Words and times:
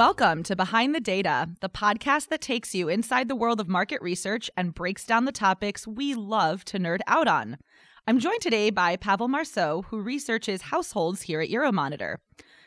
Welcome 0.00 0.44
to 0.44 0.56
Behind 0.56 0.94
the 0.94 1.00
Data, 1.00 1.50
the 1.60 1.68
podcast 1.68 2.28
that 2.28 2.40
takes 2.40 2.74
you 2.74 2.88
inside 2.88 3.28
the 3.28 3.36
world 3.36 3.60
of 3.60 3.68
market 3.68 4.00
research 4.00 4.50
and 4.56 4.74
breaks 4.74 5.04
down 5.04 5.26
the 5.26 5.30
topics 5.30 5.86
we 5.86 6.14
love 6.14 6.64
to 6.64 6.78
nerd 6.78 7.00
out 7.06 7.28
on. 7.28 7.58
I'm 8.06 8.18
joined 8.18 8.40
today 8.40 8.70
by 8.70 8.96
Pavel 8.96 9.28
Marceux, 9.28 9.82
who 9.88 10.00
researches 10.00 10.62
households 10.62 11.20
here 11.20 11.42
at 11.42 11.50
Euromonitor. 11.50 12.16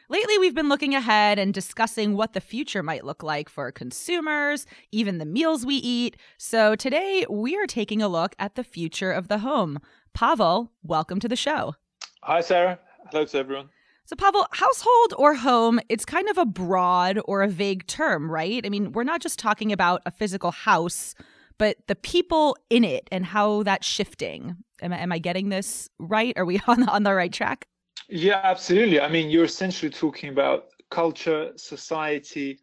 Lately, 0.09 0.38
we've 0.38 0.54
been 0.54 0.70
looking 0.70 0.94
ahead 0.94 1.40
and 1.40 1.56
discussing 1.56 2.16
what 2.16 2.34
the 2.34 2.40
future 2.40 2.84
might 2.84 3.04
look 3.04 3.23
like 3.23 3.50
for 3.50 3.72
consumers, 3.72 4.68
even 4.92 5.18
the 5.18 5.26
meals 5.26 5.66
we 5.66 5.78
eat. 5.78 6.16
So 6.38 6.76
today, 6.76 7.26
we 7.28 7.58
are 7.58 7.66
taking 7.66 8.04
a 8.04 8.08
look 8.08 8.36
at 8.38 8.54
the 8.54 8.64
future 8.64 9.12
of 9.12 9.28
the 9.28 9.40
home. 9.40 9.80
Pavel, 10.14 10.72
welcome 10.84 11.20
to 11.20 11.28
the 11.28 11.36
show. 11.36 11.73
Hi, 12.22 12.42
Sarah. 12.42 12.78
Hello 13.09 13.26
to 13.26 13.38
everyone. 13.40 13.70
So, 14.06 14.18
Pavel, 14.18 14.46
household 14.52 15.14
or 15.18 15.34
home, 15.34 15.80
it's 15.88 16.04
kind 16.04 16.28
of 16.28 16.38
a 16.38 16.46
broad 16.46 17.20
or 17.24 17.42
a 17.42 17.48
vague 17.48 17.88
term, 17.88 18.30
right? 18.30 18.66
I 18.66 18.70
mean, 18.70 18.92
we're 18.92 19.06
not 19.06 19.22
just 19.22 19.40
talking 19.40 19.72
about 19.72 20.02
a 20.06 20.12
physical 20.12 20.52
house, 20.52 21.16
but 21.58 21.78
the 21.88 21.96
people 21.96 22.58
in 22.70 22.84
it 22.84 23.08
and 23.14 23.26
how 23.26 23.64
that's 23.64 23.88
shifting. 23.88 24.58
Am 24.82 24.92
I, 24.92 24.98
am 24.98 25.14
I 25.14 25.20
getting 25.20 25.48
this 25.48 25.90
right? 26.00 26.34
Are 26.36 26.44
we 26.44 26.60
on, 26.68 26.88
on 26.90 27.04
the 27.04 27.14
right 27.14 27.32
track? 27.32 27.66
Yeah, 28.10 28.42
absolutely. 28.44 29.00
I 29.00 29.08
mean, 29.08 29.30
you're 29.30 29.45
essentially 29.45 29.90
talking 29.90 30.30
about 30.30 30.66
culture, 30.92 31.52
society, 31.56 32.60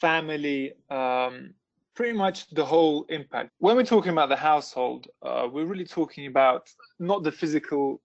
family, 0.00 0.74
um, 0.90 1.54
pretty 1.96 2.16
much 2.16 2.48
the 2.50 2.64
whole 2.64 3.04
impact. 3.08 3.50
When 3.58 3.74
we're 3.74 3.84
talking 3.84 4.12
about 4.12 4.28
the 4.28 4.36
household, 4.36 5.08
uh, 5.22 5.48
we're 5.50 5.66
really 5.66 5.86
talking 5.86 6.26
about 6.26 6.68
not 7.00 7.24
the 7.24 7.32
physical 7.32 8.00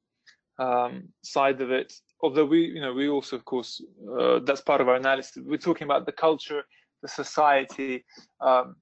um, 0.57 1.09
side 1.21 1.61
of 1.61 1.69
it, 1.71 1.93
although 2.21 2.45
we, 2.45 2.65
you 2.65 2.81
know, 2.81 2.93
we 2.93 3.09
also, 3.09 3.35
of 3.35 3.45
course, 3.45 3.81
uh, 4.19 4.39
that's 4.39 4.61
part 4.61 4.81
of 4.81 4.87
our 4.89 4.95
analysis. 4.95 5.43
We're 5.45 5.57
talking 5.57 5.85
about 5.85 6.05
the 6.05 6.11
culture, 6.11 6.63
the 7.01 7.07
society, 7.07 8.05
um, 8.41 8.75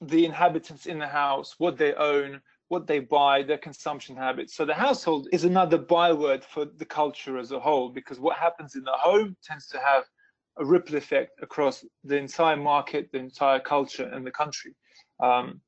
the 0.00 0.24
inhabitants 0.24 0.86
in 0.86 0.98
the 0.98 1.06
house, 1.06 1.54
what 1.58 1.78
they 1.78 1.94
own, 1.94 2.40
what 2.68 2.86
they 2.86 2.98
buy, 2.98 3.42
their 3.42 3.58
consumption 3.58 4.16
habits. 4.16 4.54
So 4.56 4.64
the 4.64 4.74
household 4.74 5.28
is 5.32 5.44
another 5.44 5.78
byword 5.78 6.44
for 6.44 6.64
the 6.64 6.84
culture 6.84 7.38
as 7.38 7.52
a 7.52 7.60
whole, 7.60 7.88
because 7.88 8.18
what 8.18 8.36
happens 8.36 8.74
in 8.74 8.82
the 8.82 8.92
home 8.92 9.36
tends 9.44 9.68
to 9.68 9.78
have 9.78 10.04
a 10.58 10.64
ripple 10.64 10.96
effect 10.96 11.40
across 11.42 11.84
the 12.02 12.16
entire 12.16 12.56
market, 12.56 13.10
the 13.12 13.18
entire 13.18 13.60
culture, 13.60 14.08
and 14.12 14.26
the 14.26 14.30
country. 14.30 14.74
Um, 15.22 15.60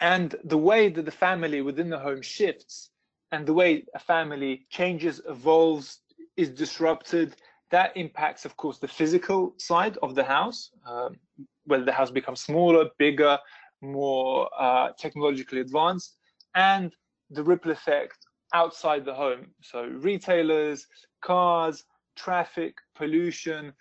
and 0.00 0.34
the 0.44 0.58
way 0.58 0.88
that 0.88 1.04
the 1.04 1.10
family 1.10 1.62
within 1.62 1.90
the 1.90 1.98
home 1.98 2.22
shifts 2.22 2.90
and 3.30 3.46
the 3.46 3.52
way 3.52 3.84
a 3.94 3.98
family 3.98 4.66
changes, 4.70 5.20
evolves, 5.28 6.00
is 6.36 6.50
disrupted, 6.50 7.36
that 7.70 7.96
impacts, 7.96 8.44
of 8.44 8.56
course, 8.56 8.78
the 8.78 8.88
physical 8.88 9.54
side 9.58 9.96
of 10.02 10.14
the 10.14 10.24
house, 10.24 10.70
um, 10.86 11.16
whether 11.64 11.84
the 11.84 11.92
house 11.92 12.10
becomes 12.10 12.40
smaller, 12.40 12.86
bigger, 12.98 13.38
more 13.82 14.48
uh, 14.58 14.90
technologically 14.98 15.60
advanced, 15.60 16.16
and 16.54 16.94
the 17.30 17.42
ripple 17.42 17.72
effect 17.72 18.18
outside 18.54 19.04
the 19.04 19.14
home. 19.14 19.48
So 19.62 19.84
retailers, 19.84 20.86
cars, 21.22 21.84
traffic, 22.16 22.76
pollution, 22.94 23.72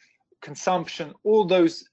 consumption, 0.42 1.14
all 1.24 1.46
those 1.46 1.88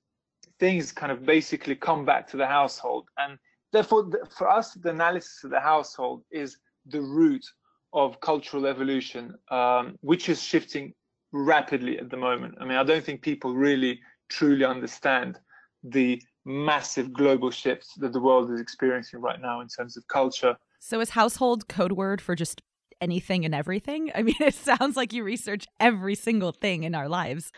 things 0.58 0.92
kind 0.92 1.12
of 1.12 1.24
basically 1.24 1.76
come 1.76 2.04
back 2.04 2.26
to 2.28 2.36
the 2.36 2.46
household. 2.46 3.08
And 3.18 3.38
therefore, 3.72 4.10
for 4.36 4.48
us, 4.48 4.74
the 4.74 4.90
analysis 4.90 5.44
of 5.44 5.50
the 5.50 5.60
household 5.60 6.24
is 6.30 6.56
the 6.86 7.00
root 7.00 7.44
of 7.92 8.20
cultural 8.20 8.66
evolution, 8.66 9.34
um, 9.50 9.96
which 10.00 10.28
is 10.28 10.42
shifting 10.42 10.94
rapidly 11.32 11.98
at 11.98 12.10
the 12.10 12.16
moment. 12.16 12.54
I 12.60 12.64
mean, 12.64 12.78
I 12.78 12.84
don't 12.84 13.04
think 13.04 13.22
people 13.22 13.54
really 13.54 14.00
truly 14.28 14.64
understand 14.64 15.38
the 15.82 16.22
massive 16.44 17.12
global 17.12 17.50
shifts 17.50 17.94
that 17.98 18.12
the 18.12 18.20
world 18.20 18.50
is 18.50 18.60
experiencing 18.60 19.20
right 19.20 19.40
now 19.40 19.60
in 19.60 19.68
terms 19.68 19.96
of 19.96 20.06
culture. 20.08 20.56
So, 20.80 21.00
is 21.00 21.10
household 21.10 21.68
code 21.68 21.92
word 21.92 22.20
for 22.20 22.34
just 22.34 22.62
anything 23.00 23.44
and 23.44 23.54
everything? 23.54 24.10
I 24.14 24.22
mean, 24.22 24.36
it 24.40 24.54
sounds 24.54 24.96
like 24.96 25.12
you 25.12 25.24
research 25.24 25.66
every 25.80 26.14
single 26.14 26.52
thing 26.52 26.84
in 26.84 26.94
our 26.94 27.08
lives. 27.08 27.52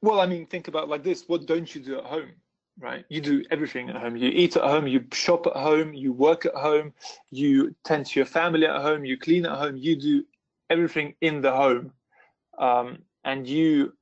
Well, 0.00 0.20
I 0.20 0.26
mean, 0.26 0.46
think 0.46 0.68
about 0.68 0.88
like 0.88 1.02
this 1.02 1.24
what 1.26 1.46
don't 1.46 1.72
you 1.74 1.80
do 1.82 1.98
at 1.98 2.04
home? 2.04 2.30
Right? 2.78 3.04
You 3.08 3.20
do 3.20 3.44
everything 3.50 3.90
at 3.90 3.96
home. 3.96 4.16
You 4.16 4.28
eat 4.28 4.56
at 4.56 4.62
home, 4.62 4.86
you 4.86 5.04
shop 5.12 5.46
at 5.46 5.56
home, 5.56 5.94
you 5.94 6.12
work 6.12 6.46
at 6.46 6.54
home, 6.54 6.92
you 7.30 7.74
tend 7.84 8.06
to 8.06 8.20
your 8.20 8.26
family 8.26 8.66
at 8.66 8.80
home, 8.80 9.04
you 9.04 9.18
clean 9.18 9.46
at 9.46 9.58
home, 9.58 9.76
you 9.76 9.96
do 9.96 10.24
everything 10.70 11.14
in 11.20 11.40
the 11.40 11.52
home. 11.52 11.92
Um, 12.58 12.98
and 13.24 13.46
you 13.46 13.92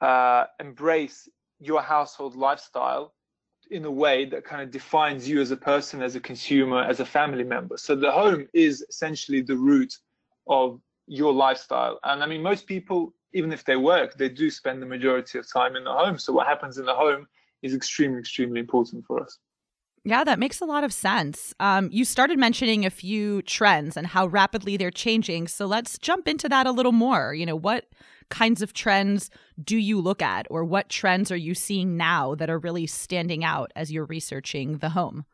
uh, 0.00 0.44
embrace 0.60 1.28
your 1.60 1.82
household 1.82 2.36
lifestyle 2.36 3.14
in 3.70 3.84
a 3.84 3.90
way 3.90 4.24
that 4.26 4.44
kind 4.44 4.62
of 4.62 4.70
defines 4.70 5.28
you 5.28 5.40
as 5.40 5.50
a 5.50 5.56
person, 5.56 6.02
as 6.02 6.14
a 6.14 6.20
consumer, 6.20 6.82
as 6.82 7.00
a 7.00 7.06
family 7.06 7.44
member. 7.44 7.76
So 7.76 7.96
the 7.96 8.12
home 8.12 8.46
is 8.52 8.84
essentially 8.88 9.42
the 9.42 9.56
root 9.56 9.94
of 10.46 10.80
your 11.06 11.32
lifestyle. 11.32 11.98
And 12.04 12.22
I 12.22 12.26
mean, 12.26 12.42
most 12.42 12.66
people, 12.66 13.12
even 13.32 13.52
if 13.52 13.64
they 13.64 13.76
work, 13.76 14.16
they 14.16 14.28
do 14.28 14.50
spend 14.50 14.80
the 14.80 14.86
majority 14.86 15.38
of 15.38 15.50
time 15.50 15.76
in 15.76 15.84
the 15.84 15.92
home. 15.92 16.18
So 16.18 16.32
what 16.32 16.46
happens 16.46 16.78
in 16.78 16.84
the 16.84 16.94
home 16.94 17.26
is 17.62 17.74
extremely, 17.74 18.18
extremely 18.18 18.60
important 18.60 19.04
for 19.06 19.22
us. 19.22 19.38
Yeah, 20.04 20.22
that 20.22 20.38
makes 20.38 20.60
a 20.60 20.64
lot 20.64 20.84
of 20.84 20.92
sense. 20.92 21.52
Um, 21.58 21.88
you 21.90 22.04
started 22.04 22.38
mentioning 22.38 22.86
a 22.86 22.90
few 22.90 23.42
trends 23.42 23.96
and 23.96 24.06
how 24.06 24.28
rapidly 24.28 24.76
they're 24.76 24.92
changing. 24.92 25.48
So 25.48 25.66
let's 25.66 25.98
jump 25.98 26.28
into 26.28 26.48
that 26.48 26.66
a 26.66 26.70
little 26.70 26.92
more. 26.92 27.34
You 27.34 27.44
know, 27.44 27.56
what 27.56 27.86
kinds 28.28 28.62
of 28.62 28.72
trends 28.72 29.30
do 29.62 29.76
you 29.76 30.00
look 30.00 30.22
at, 30.22 30.46
or 30.48 30.64
what 30.64 30.88
trends 30.88 31.32
are 31.32 31.36
you 31.36 31.54
seeing 31.54 31.96
now 31.96 32.36
that 32.36 32.48
are 32.48 32.58
really 32.58 32.86
standing 32.86 33.42
out 33.42 33.72
as 33.74 33.90
you're 33.90 34.04
researching 34.04 34.78
the 34.78 34.90
home? 34.90 35.24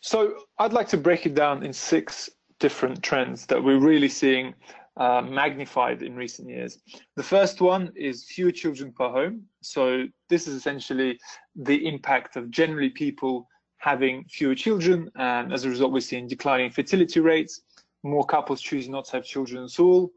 So 0.00 0.44
I'd 0.58 0.72
like 0.72 0.88
to 0.88 0.96
break 0.96 1.26
it 1.26 1.34
down 1.34 1.62
in 1.62 1.72
six 1.72 2.30
different 2.58 3.02
trends 3.02 3.46
that 3.46 3.62
we're 3.62 3.78
really 3.78 4.08
seeing 4.08 4.54
uh, 4.96 5.22
magnified 5.22 6.02
in 6.02 6.16
recent 6.16 6.48
years. 6.48 6.78
The 7.16 7.22
first 7.22 7.60
one 7.60 7.92
is 7.94 8.24
fewer 8.24 8.52
children 8.52 8.92
per 8.92 9.08
home. 9.08 9.44
So 9.62 10.04
this 10.28 10.46
is 10.46 10.54
essentially 10.54 11.18
the 11.56 11.86
impact 11.86 12.36
of 12.36 12.50
generally 12.50 12.90
people 12.90 13.48
having 13.78 14.24
fewer 14.28 14.54
children, 14.54 15.10
and 15.16 15.52
as 15.52 15.64
a 15.64 15.70
result, 15.70 15.92
we're 15.92 16.00
seeing 16.00 16.26
declining 16.26 16.70
fertility 16.70 17.20
rates, 17.20 17.62
more 18.02 18.24
couples 18.24 18.60
choosing 18.60 18.92
not 18.92 19.04
to 19.06 19.12
have 19.12 19.24
children 19.24 19.64
at 19.64 19.80
all. 19.80 20.12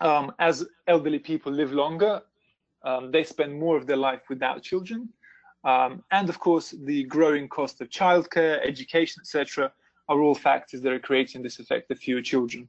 Um, 0.00 0.32
as 0.38 0.66
elderly 0.86 1.18
people 1.18 1.52
live 1.52 1.72
longer, 1.72 2.22
um, 2.82 3.10
they 3.10 3.24
spend 3.24 3.58
more 3.58 3.76
of 3.76 3.86
their 3.86 3.96
life 3.96 4.22
without 4.28 4.62
children. 4.62 5.10
Um, 5.64 6.02
and 6.10 6.28
of 6.30 6.38
course, 6.38 6.74
the 6.84 7.04
growing 7.04 7.48
cost 7.48 7.80
of 7.82 7.90
childcare, 7.90 8.66
education, 8.66 9.20
etc., 9.20 9.72
are 10.08 10.20
all 10.20 10.34
factors 10.34 10.80
that 10.80 10.92
are 10.92 10.98
creating 10.98 11.42
this 11.42 11.58
effect 11.58 11.90
of 11.90 11.98
fewer 11.98 12.22
children. 12.22 12.68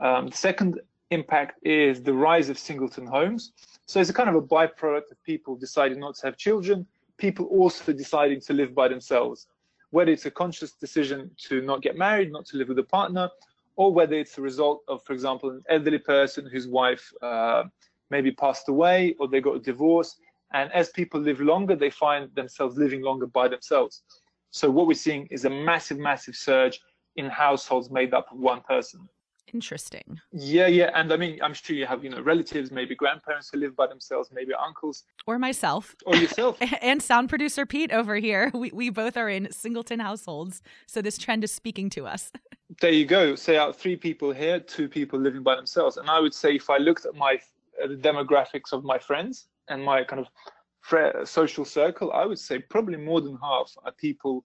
Um, 0.00 0.28
the 0.28 0.36
second 0.36 0.80
impact 1.10 1.58
is 1.64 2.02
the 2.02 2.12
rise 2.12 2.48
of 2.48 2.58
singleton 2.58 3.06
homes. 3.06 3.52
So 3.86 4.00
it's 4.00 4.10
a 4.10 4.12
kind 4.12 4.28
of 4.28 4.34
a 4.34 4.42
byproduct 4.42 5.10
of 5.10 5.22
people 5.24 5.56
deciding 5.56 6.00
not 6.00 6.16
to 6.16 6.26
have 6.26 6.36
children, 6.36 6.86
people 7.18 7.46
also 7.46 7.92
deciding 7.92 8.40
to 8.42 8.52
live 8.52 8.74
by 8.74 8.88
themselves, 8.88 9.46
whether 9.90 10.10
it's 10.10 10.26
a 10.26 10.30
conscious 10.30 10.72
decision 10.72 11.30
to 11.48 11.62
not 11.62 11.82
get 11.82 11.96
married, 11.96 12.32
not 12.32 12.46
to 12.46 12.56
live 12.56 12.68
with 12.68 12.78
a 12.78 12.84
partner, 12.84 13.30
or 13.76 13.92
whether 13.92 14.14
it's 14.14 14.34
the 14.34 14.42
result 14.42 14.82
of, 14.88 15.04
for 15.04 15.12
example, 15.12 15.50
an 15.50 15.62
elderly 15.68 15.98
person 15.98 16.48
whose 16.50 16.66
wife 16.66 17.12
uh, 17.22 17.64
maybe 18.10 18.32
passed 18.32 18.68
away 18.68 19.14
or 19.18 19.28
they 19.28 19.40
got 19.40 19.56
a 19.56 19.60
divorce. 19.60 20.16
And 20.52 20.72
as 20.72 20.90
people 20.90 21.20
live 21.20 21.40
longer, 21.40 21.76
they 21.76 21.90
find 21.90 22.34
themselves 22.34 22.76
living 22.76 23.02
longer 23.02 23.26
by 23.26 23.48
themselves. 23.48 24.02
So 24.50 24.70
what 24.70 24.86
we're 24.86 24.94
seeing 24.94 25.26
is 25.30 25.44
a 25.44 25.50
massive, 25.50 25.98
massive 25.98 26.34
surge 26.34 26.80
in 27.16 27.26
households 27.26 27.90
made 27.90 28.14
up 28.14 28.32
of 28.32 28.38
one 28.38 28.62
person. 28.62 29.08
Interesting. 29.54 30.20
Yeah, 30.32 30.66
yeah, 30.66 30.90
and 30.94 31.12
I 31.12 31.16
mean, 31.16 31.38
I'm 31.40 31.54
sure 31.54 31.76
you 31.76 31.86
have, 31.86 32.02
you 32.02 32.10
know, 32.10 32.20
relatives, 32.20 32.72
maybe 32.72 32.96
grandparents 32.96 33.50
who 33.52 33.58
live 33.58 33.76
by 33.76 33.86
themselves, 33.86 34.30
maybe 34.32 34.52
uncles, 34.54 35.04
or 35.26 35.38
myself, 35.38 35.94
or 36.04 36.16
yourself, 36.16 36.58
and 36.82 37.00
sound 37.00 37.28
producer 37.28 37.64
Pete 37.64 37.92
over 37.92 38.16
here. 38.16 38.50
We 38.52 38.70
we 38.72 38.90
both 38.90 39.16
are 39.16 39.28
in 39.28 39.52
singleton 39.52 40.00
households, 40.00 40.62
so 40.86 41.00
this 41.00 41.18
trend 41.18 41.44
is 41.44 41.52
speaking 41.52 41.90
to 41.90 42.06
us. 42.06 42.32
There 42.80 42.90
you 42.90 43.06
go. 43.06 43.36
Say 43.36 43.56
out 43.56 43.76
three 43.76 43.94
people 43.94 44.32
here, 44.32 44.58
two 44.58 44.88
people 44.88 45.20
living 45.20 45.44
by 45.44 45.54
themselves, 45.54 45.98
and 45.98 46.10
I 46.10 46.18
would 46.18 46.34
say 46.34 46.56
if 46.56 46.68
I 46.68 46.78
looked 46.78 47.06
at 47.06 47.14
my 47.14 47.38
uh, 47.82 47.86
the 47.86 47.96
demographics 47.96 48.72
of 48.72 48.82
my 48.82 48.98
friends 48.98 49.46
and 49.68 49.84
my 49.84 50.02
kind 50.02 50.20
of 50.20 51.28
social 51.28 51.64
circle, 51.64 52.12
I 52.12 52.26
would 52.26 52.40
say 52.40 52.58
probably 52.58 52.96
more 52.96 53.20
than 53.20 53.38
half 53.40 53.72
are 53.84 53.92
people 53.92 54.44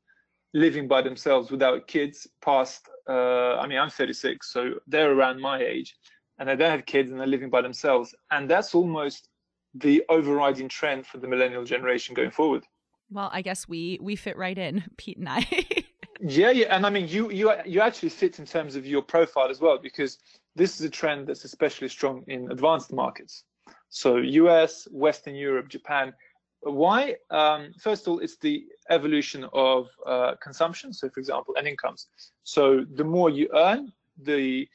living 0.53 0.87
by 0.87 1.01
themselves 1.01 1.49
without 1.49 1.87
kids 1.87 2.27
past 2.41 2.89
uh, 3.09 3.55
i 3.55 3.67
mean 3.67 3.77
i'm 3.77 3.89
36 3.89 4.51
so 4.51 4.73
they're 4.87 5.11
around 5.11 5.39
my 5.39 5.59
age 5.59 5.95
and 6.41 6.49
they 6.49 6.55
don't 6.55 6.71
have 6.71 6.87
kids 6.87 7.11
and 7.11 7.19
they're 7.19 7.27
living 7.27 7.51
by 7.51 7.61
themselves. 7.61 8.15
And 8.31 8.49
that's 8.49 8.73
almost 8.73 9.29
the 9.75 10.03
overriding 10.09 10.67
trend 10.67 11.05
for 11.05 11.19
the 11.19 11.27
millennial 11.27 11.63
generation 11.63 12.15
going 12.15 12.31
forward. 12.31 12.65
Well 13.11 13.29
i 13.31 13.41
guess 13.41 13.67
we 13.67 13.99
we 14.01 14.15
fit 14.15 14.37
right 14.37 14.57
in 14.57 14.83
pete 14.97 15.17
and 15.17 15.29
i. 15.29 15.47
Yeah 16.23 16.51
yeah 16.51 16.75
and 16.75 16.85
i 16.85 16.89
mean 16.91 17.07
you 17.07 17.31
you 17.31 17.51
you 17.65 17.81
actually 17.81 18.09
fit 18.09 18.37
in 18.37 18.45
terms 18.45 18.75
of 18.75 18.85
your 18.85 19.01
profile 19.01 19.49
as 19.49 19.59
well 19.59 19.79
because 19.81 20.19
this 20.55 20.75
is 20.75 20.85
a 20.85 20.89
trend 20.89 21.27
that's 21.27 21.45
especially 21.45 21.87
strong 21.87 22.23
in 22.27 22.51
advanced 22.51 22.93
markets. 22.93 23.43
So 23.89 24.17
us 24.17 24.87
western 24.91 25.35
europe 25.35 25.67
japan 25.67 26.13
Why? 26.61 27.15
Um, 27.29 27.73
first 27.79 28.07
of 28.07 28.13
all, 28.13 28.19
it's 28.19 28.37
the 28.37 28.65
evolution 28.89 29.45
of 29.53 29.87
uh, 30.05 30.35
consumption. 30.41 30.93
So, 30.93 31.09
for 31.09 31.19
example, 31.19 31.55
and 31.57 31.67
incomes. 31.67 32.07
So, 32.43 32.85
the 32.93 33.03
more 33.03 33.29
you 33.29 33.49
earn, 33.55 33.91
the 34.21 34.67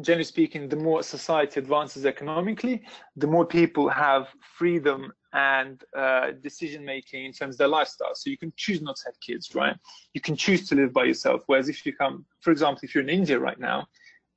generally 0.00 0.24
speaking, 0.24 0.68
the 0.68 0.76
more 0.76 1.02
society 1.02 1.60
advances 1.60 2.04
economically, 2.06 2.82
the 3.16 3.26
more 3.26 3.46
people 3.46 3.88
have 3.88 4.28
freedom 4.40 5.12
and 5.32 5.84
uh, 5.96 6.32
decision 6.42 6.84
making 6.84 7.24
in 7.24 7.32
terms 7.32 7.54
of 7.54 7.58
their 7.58 7.68
lifestyle. 7.68 8.14
So 8.14 8.30
you 8.30 8.38
can 8.38 8.52
choose 8.56 8.80
not 8.80 8.96
to 8.96 9.02
have 9.06 9.20
kids, 9.20 9.54
right? 9.54 9.76
You 10.14 10.20
can 10.20 10.36
choose 10.36 10.68
to 10.68 10.74
live 10.74 10.92
by 10.92 11.04
yourself. 11.04 11.42
Whereas 11.46 11.68
if 11.68 11.84
you 11.84 11.94
come, 11.94 12.24
for 12.40 12.50
example, 12.50 12.80
if 12.82 12.94
you're 12.94 13.04
in 13.04 13.10
India 13.10 13.38
right 13.38 13.58
now 13.58 13.86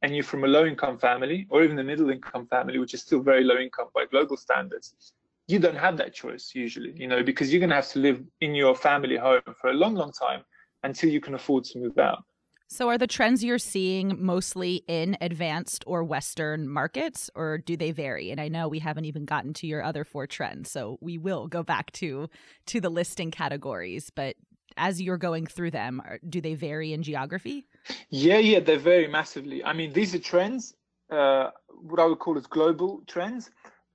and 0.01 0.13
you're 0.13 0.23
from 0.23 0.43
a 0.43 0.47
low 0.47 0.65
income 0.65 0.97
family 0.97 1.47
or 1.49 1.63
even 1.63 1.79
a 1.79 1.83
middle 1.83 2.09
income 2.09 2.47
family, 2.47 2.79
which 2.79 2.93
is 2.93 3.01
still 3.01 3.21
very 3.21 3.43
low 3.43 3.57
income 3.57 3.87
by 3.93 4.05
global 4.05 4.37
standards, 4.37 5.13
you 5.49 5.57
don't 5.57 5.75
have 5.77 5.97
that 5.97 6.13
choice 6.13 6.51
usually, 6.53 6.93
you 6.95 7.07
know, 7.07 7.23
because 7.23 7.51
you're 7.51 7.59
going 7.59 7.71
to 7.71 7.75
have 7.75 7.89
to 7.89 7.99
live 7.99 8.21
in 8.39 8.53
your 8.53 8.75
family 8.75 9.17
home 9.17 9.41
for 9.59 9.71
a 9.71 9.73
long, 9.73 9.95
long 9.95 10.11
time 10.11 10.43
until 10.83 11.09
you 11.09 11.19
can 11.19 11.33
afford 11.33 11.63
to 11.65 11.79
move 11.79 11.97
out. 11.97 12.23
So, 12.71 12.87
are 12.89 12.99
the 12.99 13.07
trends 13.07 13.43
you're 13.43 13.57
seeing 13.57 14.23
mostly 14.23 14.83
in 14.87 15.17
advanced 15.21 15.83
or 15.87 16.03
Western 16.03 16.69
markets, 16.69 17.27
or 17.33 17.57
do 17.57 17.75
they 17.75 17.91
vary? 17.91 18.29
And 18.29 18.39
I 18.39 18.47
know 18.47 18.67
we 18.67 18.77
haven't 18.77 19.05
even 19.05 19.25
gotten 19.25 19.53
to 19.55 19.65
your 19.65 19.81
other 19.81 20.03
four 20.03 20.27
trends, 20.27 20.69
so 20.69 20.99
we 21.01 21.17
will 21.17 21.47
go 21.47 21.63
back 21.63 21.91
to 21.93 22.29
to 22.67 22.79
the 22.79 22.91
listing 22.91 23.31
categories. 23.31 24.11
But 24.13 24.35
as 24.77 25.01
you're 25.01 25.17
going 25.17 25.47
through 25.47 25.71
them, 25.71 25.99
do 26.29 26.41
they 26.41 26.53
vary 26.53 26.93
in 26.93 27.01
geography? 27.01 27.65
Yeah, 28.11 28.37
yeah, 28.37 28.59
they 28.59 28.77
vary 28.77 29.07
massively. 29.07 29.65
I 29.65 29.73
mean, 29.73 29.91
these 29.91 30.13
are 30.13 30.19
trends, 30.19 30.75
uh, 31.09 31.49
what 31.69 31.99
I 31.99 32.05
would 32.05 32.19
call 32.19 32.37
as 32.37 32.45
global 32.45 33.01
trends, 33.07 33.49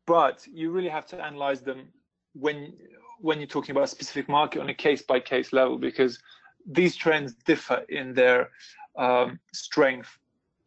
but 0.06 0.46
you 0.52 0.70
really 0.70 0.88
have 0.88 1.06
to 1.06 1.22
analyze 1.22 1.60
them 1.62 1.88
when 2.34 2.72
when 3.20 3.38
you're 3.38 3.46
talking 3.46 3.70
about 3.70 3.84
a 3.84 3.88
specific 3.88 4.28
market 4.28 4.60
on 4.60 4.68
a 4.68 4.74
case 4.74 5.02
by 5.02 5.18
case 5.20 5.52
level 5.52 5.78
because 5.78 6.18
these 6.66 6.96
trends 6.96 7.34
differ 7.46 7.84
in 7.88 8.12
their 8.12 8.50
um, 8.98 9.38
strength 9.52 10.18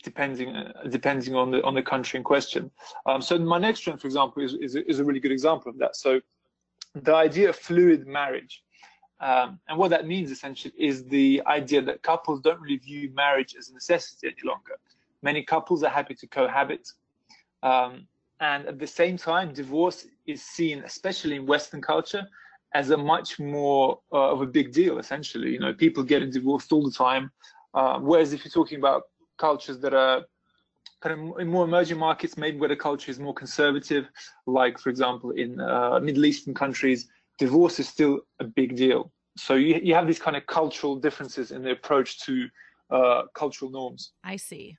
depending 0.03 0.55
depending 0.89 1.35
on 1.35 1.51
the 1.51 1.61
on 1.63 1.73
the 1.73 1.81
country 1.81 2.17
in 2.17 2.23
question. 2.23 2.71
Um, 3.05 3.21
so 3.21 3.37
my 3.37 3.57
next 3.57 3.81
trend, 3.81 3.99
for 3.99 4.07
example, 4.07 4.43
is, 4.43 4.53
is, 4.53 4.75
is 4.75 4.99
a 4.99 5.03
really 5.03 5.19
good 5.19 5.31
example 5.31 5.69
of 5.69 5.77
that. 5.79 5.95
So 5.95 6.21
the 6.95 7.15
idea 7.15 7.49
of 7.49 7.55
fluid 7.55 8.07
marriage. 8.07 8.63
Um, 9.19 9.59
and 9.67 9.79
what 9.79 9.89
that 9.89 10.05
means 10.05 10.29
essentially 10.29 10.75
is 10.77 11.03
the 11.05 11.41
idea 11.47 11.81
that 11.81 12.03
couples 12.03 12.39
don't 12.41 12.61
really 12.61 12.77
view 12.77 13.11
marriage 13.15 13.55
as 13.57 13.69
a 13.69 13.73
necessity 13.73 14.27
any 14.27 14.43
longer. 14.45 14.75
Many 15.23 15.41
couples 15.41 15.81
are 15.83 15.89
happy 15.89 16.13
to 16.13 16.27
cohabit. 16.27 16.87
Um, 17.63 18.07
and 18.39 18.67
at 18.67 18.79
the 18.79 18.87
same 18.87 19.17
time, 19.17 19.53
divorce 19.53 20.07
is 20.25 20.43
seen, 20.43 20.83
especially 20.83 21.35
in 21.35 21.45
Western 21.45 21.81
culture, 21.81 22.27
as 22.73 22.89
a 22.91 22.97
much 22.97 23.39
more 23.39 23.99
uh, 24.11 24.31
of 24.31 24.41
a 24.41 24.45
big 24.45 24.71
deal. 24.71 24.99
Essentially, 24.99 25.51
you 25.51 25.59
know, 25.59 25.73
people 25.73 26.03
getting 26.03 26.29
divorced 26.29 26.71
all 26.71 26.83
the 26.83 26.91
time. 26.91 27.31
Uh, 27.73 27.99
whereas 27.99 28.33
if 28.33 28.43
you're 28.43 28.51
talking 28.51 28.77
about 28.77 29.03
cultures 29.37 29.79
that 29.79 29.93
are 29.93 30.23
kind 31.01 31.19
of 31.19 31.39
in 31.39 31.47
more 31.47 31.65
emerging 31.65 31.97
markets, 31.97 32.37
maybe 32.37 32.57
where 32.57 32.69
the 32.69 32.75
culture 32.75 33.11
is 33.11 33.19
more 33.19 33.33
conservative, 33.33 34.07
like 34.45 34.77
for 34.79 34.89
example 34.89 35.31
in 35.31 35.59
uh, 35.59 35.99
Middle 36.01 36.25
Eastern 36.25 36.53
countries, 36.53 37.07
divorce 37.37 37.79
is 37.79 37.87
still 37.87 38.21
a 38.39 38.43
big 38.43 38.75
deal. 38.75 39.11
So 39.37 39.53
you 39.53 39.79
you 39.83 39.93
have 39.93 40.07
these 40.07 40.19
kind 40.19 40.35
of 40.35 40.45
cultural 40.47 40.95
differences 40.95 41.51
in 41.51 41.61
the 41.61 41.71
approach 41.71 42.19
to 42.25 42.47
uh, 42.89 43.23
cultural 43.35 43.69
norms. 43.71 44.13
I 44.23 44.37
see. 44.37 44.77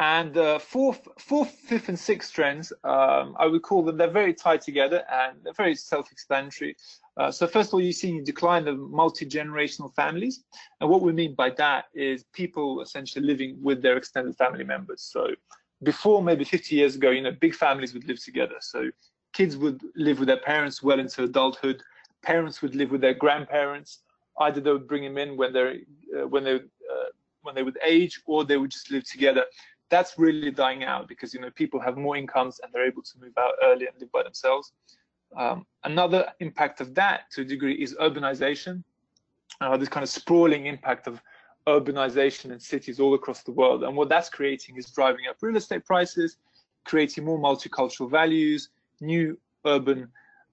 And 0.00 0.36
uh, 0.36 0.58
fourth, 0.58 1.06
fourth, 1.18 1.50
fifth, 1.50 1.88
and 1.88 1.98
sixth 1.98 2.32
trends, 2.32 2.72
um, 2.82 3.36
I 3.38 3.46
would 3.46 3.62
call 3.62 3.84
them, 3.84 3.96
they're 3.96 4.10
very 4.10 4.34
tied 4.34 4.60
together 4.60 5.04
and 5.10 5.38
they're 5.44 5.52
very 5.52 5.76
self-explanatory. 5.76 6.76
Uh, 7.16 7.30
so 7.30 7.46
first 7.46 7.70
of 7.70 7.74
all, 7.74 7.80
you 7.80 7.92
see 7.92 8.18
a 8.18 8.22
decline 8.22 8.66
of 8.66 8.76
multi-generational 8.78 9.94
families. 9.94 10.42
And 10.80 10.90
what 10.90 11.02
we 11.02 11.12
mean 11.12 11.34
by 11.34 11.50
that 11.50 11.84
is 11.94 12.24
people 12.32 12.82
essentially 12.82 13.24
living 13.24 13.56
with 13.62 13.82
their 13.82 13.96
extended 13.96 14.36
family 14.36 14.64
members. 14.64 15.00
So 15.00 15.28
before 15.84 16.22
maybe 16.22 16.42
50 16.44 16.74
years 16.74 16.96
ago, 16.96 17.10
you 17.10 17.22
know, 17.22 17.30
big 17.30 17.54
families 17.54 17.94
would 17.94 18.08
live 18.08 18.22
together. 18.22 18.56
So 18.60 18.90
kids 19.32 19.56
would 19.56 19.80
live 19.94 20.18
with 20.18 20.26
their 20.26 20.40
parents 20.40 20.82
well 20.82 20.98
into 20.98 21.22
adulthood. 21.22 21.80
Parents 22.22 22.62
would 22.62 22.74
live 22.74 22.90
with 22.90 23.00
their 23.00 23.14
grandparents. 23.14 24.00
Either 24.40 24.60
they 24.60 24.72
would 24.72 24.88
bring 24.88 25.04
them 25.04 25.18
in 25.18 25.36
when 25.36 25.52
they're 25.52 25.76
uh, 26.18 26.26
when 26.26 26.42
they 26.42 26.56
uh, 26.56 27.10
when 27.42 27.54
they 27.54 27.62
would 27.62 27.78
age, 27.84 28.20
or 28.26 28.44
they 28.44 28.56
would 28.56 28.70
just 28.70 28.90
live 28.90 29.04
together 29.04 29.44
that's 29.90 30.18
really 30.18 30.50
dying 30.50 30.84
out 30.84 31.08
because 31.08 31.34
you 31.34 31.40
know 31.40 31.50
people 31.50 31.80
have 31.80 31.96
more 31.96 32.16
incomes 32.16 32.60
and 32.62 32.72
they're 32.72 32.86
able 32.86 33.02
to 33.02 33.18
move 33.20 33.32
out 33.38 33.52
early 33.62 33.86
and 33.86 33.94
live 34.00 34.10
by 34.12 34.22
themselves. 34.22 34.72
Um, 35.36 35.66
another 35.84 36.32
impact 36.40 36.80
of 36.80 36.94
that, 36.94 37.30
to 37.32 37.42
a 37.42 37.44
degree, 37.44 37.74
is 37.74 37.94
urbanization. 38.00 38.82
Uh, 39.60 39.76
this 39.76 39.88
kind 39.88 40.02
of 40.02 40.08
sprawling 40.08 40.66
impact 40.66 41.06
of 41.06 41.20
urbanization 41.66 42.52
in 42.52 42.60
cities 42.60 43.00
all 43.00 43.14
across 43.14 43.42
the 43.42 43.52
world, 43.52 43.84
and 43.84 43.96
what 43.96 44.08
that's 44.08 44.28
creating 44.28 44.76
is 44.76 44.90
driving 44.90 45.26
up 45.28 45.36
real 45.40 45.56
estate 45.56 45.84
prices, 45.84 46.36
creating 46.84 47.24
more 47.24 47.38
multicultural 47.38 48.10
values, 48.10 48.70
new 49.00 49.38
urban 49.66 50.08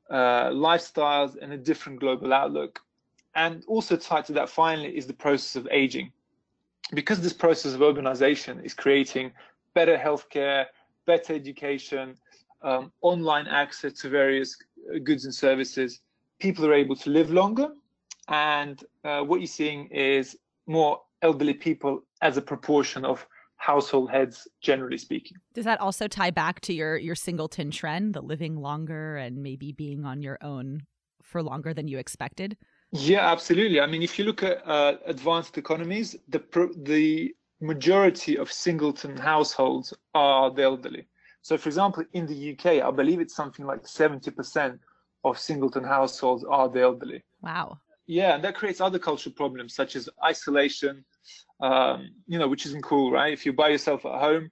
uh, 0.10 0.50
lifestyles, 0.50 1.36
and 1.42 1.54
a 1.54 1.57
different 1.57 2.00
global 2.00 2.34
outlook. 2.34 2.80
And 3.36 3.63
also 3.68 3.95
tied 3.95 4.25
to 4.25 4.34
that, 4.34 4.50
finally, 4.50 4.95
is 4.98 5.07
the 5.07 5.13
process 5.13 5.56
of 5.56 5.68
aging 5.72 6.12
because 6.93 7.21
this 7.21 7.33
process 7.33 7.73
of 7.73 7.81
urbanization 7.81 8.63
is 8.63 8.73
creating 8.73 9.31
better 9.73 9.97
healthcare, 9.97 10.65
better 11.05 11.33
education, 11.33 12.15
um, 12.61 12.91
online 13.01 13.47
access 13.47 13.93
to 13.93 14.09
various 14.09 14.55
uh, 14.93 14.99
goods 15.03 15.25
and 15.25 15.33
services, 15.33 16.01
people 16.39 16.65
are 16.65 16.73
able 16.73 16.95
to 16.95 17.09
live 17.09 17.31
longer. 17.31 17.69
And 18.27 18.83
uh, 19.03 19.21
what 19.21 19.39
you're 19.39 19.47
seeing 19.47 19.88
is 19.88 20.38
more 20.67 21.01
elderly 21.21 21.53
people 21.53 22.03
as 22.21 22.38
a 22.38 22.41
proportion 22.41 23.05
of 23.05 23.25
household 23.57 24.10
heads 24.10 24.48
generally 24.60 24.98
speaking 24.98 25.38
does 25.53 25.65
that 25.65 25.79
also 25.79 26.07
tie 26.07 26.31
back 26.31 26.60
to 26.62 26.74
your 26.74 26.98
your 26.98 27.13
singleton 27.13 27.69
trend 27.69 28.15
the 28.15 28.21
living 28.21 28.55
longer 28.55 29.17
and 29.17 29.38
maybe 29.43 29.71
being 29.71 30.03
on 30.03 30.24
your 30.24 30.39
own 30.41 30.81
for 31.21 31.43
longer 31.43 31.71
than 31.71 31.88
you 31.88 32.00
expected 32.00 32.57
yeah, 32.91 33.31
absolutely. 33.31 33.79
I 33.79 33.86
mean, 33.86 34.01
if 34.01 34.19
you 34.19 34.25
look 34.25 34.43
at 34.43 34.67
uh, 34.67 34.98
advanced 35.05 35.57
economies, 35.57 36.15
the 36.27 36.41
the 36.83 37.33
majority 37.62 38.38
of 38.38 38.51
singleton 38.51 39.15
households 39.15 39.93
are 40.15 40.50
the 40.51 40.63
elderly. 40.63 41.05
So, 41.43 41.57
for 41.57 41.69
example, 41.69 42.03
in 42.13 42.25
the 42.25 42.51
UK, 42.51 42.83
I 42.83 42.91
believe 42.91 43.19
it's 43.19 43.36
something 43.36 43.65
like 43.65 43.83
70% 43.83 44.79
of 45.24 45.39
singleton 45.39 45.83
households 45.83 46.43
are 46.43 46.67
the 46.69 46.81
elderly. 46.81 47.24
Wow. 47.41 47.77
Yeah, 48.07 48.36
and 48.36 48.43
that 48.43 48.55
creates 48.55 48.81
other 48.81 49.00
cultural 49.00 49.33
problems 49.33 49.75
such 49.75 49.95
as 49.95 50.10
isolation, 50.24 51.05
um, 51.62 52.10
you 52.27 52.39
know, 52.39 52.48
which 52.48 52.65
isn't 52.65 52.83
cool, 52.83 53.12
right? 53.12 53.31
If 53.31 53.45
you're 53.45 53.53
by 53.53 53.69
yourself 53.69 54.05
at 54.05 54.19
home, 54.19 54.51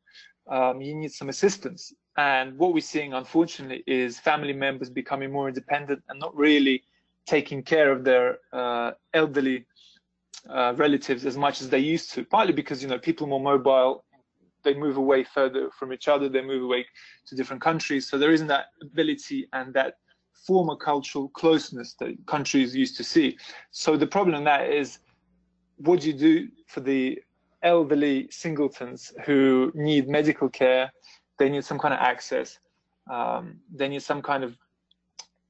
um, 0.49 0.81
you 0.81 0.95
need 0.95 1.11
some 1.11 1.29
assistance. 1.29 1.93
And 2.17 2.57
what 2.57 2.73
we're 2.73 2.81
seeing, 2.81 3.13
unfortunately, 3.13 3.83
is 3.87 4.19
family 4.19 4.53
members 4.53 4.89
becoming 4.89 5.31
more 5.31 5.47
independent 5.47 6.03
and 6.09 6.19
not 6.19 6.35
really 6.35 6.83
taking 7.25 7.63
care 7.63 7.91
of 7.91 8.03
their 8.03 8.39
uh, 8.53 8.91
elderly 9.13 9.65
uh, 10.49 10.73
relatives 10.77 11.25
as 11.25 11.37
much 11.37 11.61
as 11.61 11.69
they 11.69 11.79
used 11.79 12.11
to. 12.11 12.23
Partly 12.25 12.53
because 12.53 12.81
you 12.81 12.89
know 12.89 12.99
people 12.99 13.27
are 13.27 13.29
more 13.29 13.41
mobile, 13.57 14.03
they 14.63 14.73
move 14.73 14.97
away 14.97 15.23
further 15.23 15.69
from 15.77 15.93
each 15.93 16.07
other, 16.07 16.29
they 16.29 16.41
move 16.41 16.63
away 16.63 16.85
to 17.27 17.35
different 17.35 17.61
countries. 17.61 18.09
So 18.09 18.17
there 18.17 18.31
isn't 18.31 18.47
that 18.47 18.65
ability 18.81 19.47
and 19.53 19.73
that 19.73 19.95
former 20.45 20.75
cultural 20.75 21.29
closeness 21.29 21.95
that 21.99 22.15
countries 22.25 22.75
used 22.75 22.97
to 22.97 23.03
see. 23.03 23.37
So 23.71 23.97
the 23.97 24.07
problem 24.07 24.43
that 24.45 24.69
is, 24.69 24.99
what 25.77 26.01
do 26.01 26.07
you 26.07 26.13
do 26.13 26.47
for 26.67 26.81
the 26.81 27.21
elderly 27.61 28.27
singletons 28.31 29.13
who 29.25 29.71
need 29.75 30.07
medical 30.07 30.49
care? 30.49 30.91
They 31.37 31.49
need 31.49 31.63
some 31.63 31.79
kind 31.79 31.93
of 31.93 31.99
access. 31.99 32.59
Um, 33.09 33.59
they 33.73 33.87
need 33.87 34.03
some 34.03 34.21
kind 34.21 34.43
of 34.43 34.55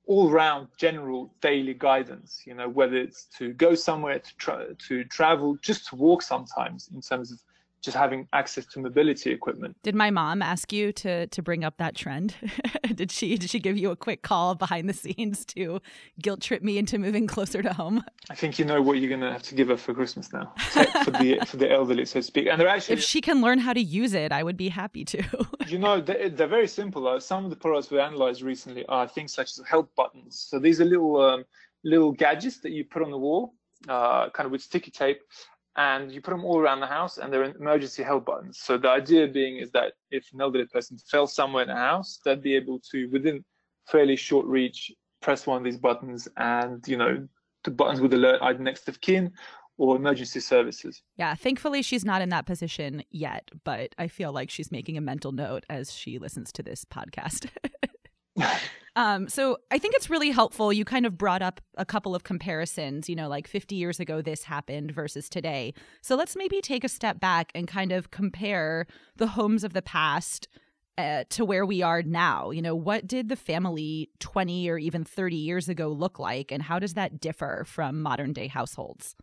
all 0.09 0.31
round 0.31 0.67
general 0.75 1.31
daily 1.39 1.75
guidance 1.75 2.41
you 2.43 2.55
know 2.55 2.67
whether 2.67 2.97
it's 2.97 3.25
to 3.25 3.53
go 3.53 3.75
somewhere 3.75 4.17
to 4.17 4.35
try 4.37 4.65
to 4.79 5.03
travel 5.05 5.55
just 5.61 5.87
to 5.87 5.95
walk 5.95 6.23
sometimes 6.23 6.89
in 6.95 6.99
terms 6.99 7.31
of 7.31 7.39
just 7.81 7.95
having 7.95 8.27
access 8.33 8.65
to 8.67 8.79
mobility 8.79 9.31
equipment. 9.31 9.75
Did 9.83 9.95
my 9.95 10.09
mom 10.09 10.41
ask 10.41 10.71
you 10.73 10.91
to 10.93 11.27
to 11.27 11.41
bring 11.41 11.63
up 11.63 11.77
that 11.77 11.95
trend? 11.95 12.35
did 12.95 13.11
she 13.11 13.37
did 13.37 13.49
she 13.49 13.59
give 13.59 13.77
you 13.77 13.91
a 13.91 13.95
quick 13.95 14.21
call 14.21 14.55
behind 14.55 14.89
the 14.89 14.93
scenes 14.93 15.45
to 15.45 15.79
guilt 16.21 16.41
trip 16.41 16.61
me 16.61 16.77
into 16.77 16.97
moving 16.97 17.27
closer 17.27 17.61
to 17.61 17.73
home? 17.73 18.03
I 18.29 18.35
think 18.35 18.59
you 18.59 18.65
know 18.65 18.81
what 18.81 18.99
you're 18.99 19.09
gonna 19.09 19.31
have 19.31 19.43
to 19.43 19.55
give 19.55 19.69
her 19.69 19.77
for 19.77 19.93
Christmas 19.93 20.31
now 20.33 20.53
for 21.03 21.11
the 21.11 21.39
for 21.47 21.57
the 21.57 21.71
elderly, 21.71 22.05
so 22.05 22.19
to 22.19 22.23
speak. 22.23 22.47
And 22.47 22.59
they're 22.59 22.67
actually 22.67 22.93
if 22.93 23.03
she 23.03 23.21
can 23.21 23.41
learn 23.41 23.59
how 23.59 23.73
to 23.73 23.81
use 23.81 24.13
it, 24.13 24.31
I 24.31 24.43
would 24.43 24.57
be 24.57 24.69
happy 24.69 25.05
to. 25.05 25.23
you 25.67 25.79
know, 25.79 26.01
they're, 26.01 26.29
they're 26.29 26.47
very 26.47 26.67
simple. 26.67 27.07
Uh, 27.07 27.19
some 27.19 27.43
of 27.43 27.49
the 27.49 27.55
products 27.55 27.91
we 27.91 27.99
analyzed 27.99 28.41
recently 28.41 28.85
are 28.87 29.07
things 29.07 29.33
such 29.33 29.57
as 29.57 29.61
help 29.67 29.93
buttons. 29.95 30.47
So 30.49 30.59
these 30.59 30.81
are 30.81 30.85
little 30.85 31.21
um, 31.21 31.45
little 31.83 32.11
gadgets 32.11 32.59
that 32.59 32.71
you 32.71 32.83
put 32.83 33.01
on 33.01 33.11
the 33.11 33.17
wall, 33.17 33.53
uh, 33.87 34.29
kind 34.31 34.45
of 34.45 34.51
with 34.51 34.61
sticky 34.61 34.91
tape, 34.91 35.21
and 35.75 36.11
you 36.11 36.21
put 36.21 36.31
them 36.31 36.45
all 36.45 36.59
around 36.59 36.79
the 36.79 36.87
house 36.87 37.17
and 37.17 37.31
they're 37.31 37.43
emergency 37.43 38.03
help 38.03 38.25
buttons. 38.25 38.59
So 38.59 38.77
the 38.77 38.89
idea 38.89 39.27
being 39.27 39.57
is 39.57 39.71
that 39.71 39.93
if 40.11 40.25
an 40.33 40.41
elderly 40.41 40.65
person 40.65 40.97
fell 41.09 41.27
somewhere 41.27 41.63
in 41.63 41.69
the 41.69 41.75
house, 41.75 42.19
they'd 42.25 42.41
be 42.41 42.55
able 42.55 42.81
to, 42.91 43.07
within 43.07 43.43
fairly 43.87 44.15
short 44.15 44.45
reach, 44.45 44.91
press 45.21 45.45
one 45.45 45.57
of 45.57 45.63
these 45.63 45.77
buttons 45.77 46.27
and 46.37 46.87
you 46.87 46.97
know 46.97 47.27
the 47.63 47.71
buttons 47.71 47.99
would 47.99 48.13
alert 48.13 48.39
either 48.41 48.59
next 48.59 48.87
of 48.87 49.01
kin 49.01 49.31
or 49.77 49.95
emergency 49.95 50.39
services. 50.39 51.01
Yeah, 51.17 51.35
thankfully 51.35 51.81
she's 51.81 52.05
not 52.05 52.21
in 52.21 52.29
that 52.29 52.45
position 52.45 53.03
yet, 53.11 53.49
but 53.63 53.95
I 53.97 54.07
feel 54.07 54.33
like 54.33 54.49
she's 54.49 54.71
making 54.71 54.97
a 54.97 55.01
mental 55.01 55.31
note 55.31 55.65
as 55.69 55.93
she 55.93 56.19
listens 56.19 56.51
to 56.53 56.63
this 56.63 56.85
podcast. 56.85 57.49
um, 58.95 59.27
so 59.27 59.57
I 59.71 59.77
think 59.77 59.95
it's 59.95 60.09
really 60.09 60.31
helpful. 60.31 60.71
You 60.73 60.85
kind 60.85 61.05
of 61.05 61.17
brought 61.17 61.41
up 61.41 61.61
a 61.77 61.85
couple 61.85 62.15
of 62.15 62.23
comparisons, 62.23 63.09
you 63.09 63.15
know, 63.15 63.27
like 63.27 63.47
50 63.47 63.75
years 63.75 63.99
ago 63.99 64.21
this 64.21 64.43
happened 64.43 64.91
versus 64.91 65.29
today. 65.29 65.73
So 66.01 66.15
let's 66.15 66.35
maybe 66.35 66.61
take 66.61 66.83
a 66.83 66.89
step 66.89 67.19
back 67.19 67.51
and 67.55 67.67
kind 67.67 67.91
of 67.91 68.11
compare 68.11 68.87
the 69.15 69.27
homes 69.27 69.63
of 69.63 69.73
the 69.73 69.81
past 69.81 70.47
uh, 70.97 71.23
to 71.29 71.45
where 71.45 71.65
we 71.65 71.81
are 71.81 72.03
now. 72.03 72.51
You 72.51 72.61
know, 72.61 72.75
what 72.75 73.07
did 73.07 73.29
the 73.29 73.37
family 73.37 74.09
20 74.19 74.69
or 74.69 74.77
even 74.77 75.05
30 75.05 75.37
years 75.37 75.69
ago 75.69 75.87
look 75.87 76.19
like, 76.19 76.51
and 76.51 76.61
how 76.61 76.77
does 76.77 76.95
that 76.95 77.21
differ 77.21 77.63
from 77.65 78.01
modern 78.01 78.33
day 78.33 78.47
households? 78.47 79.15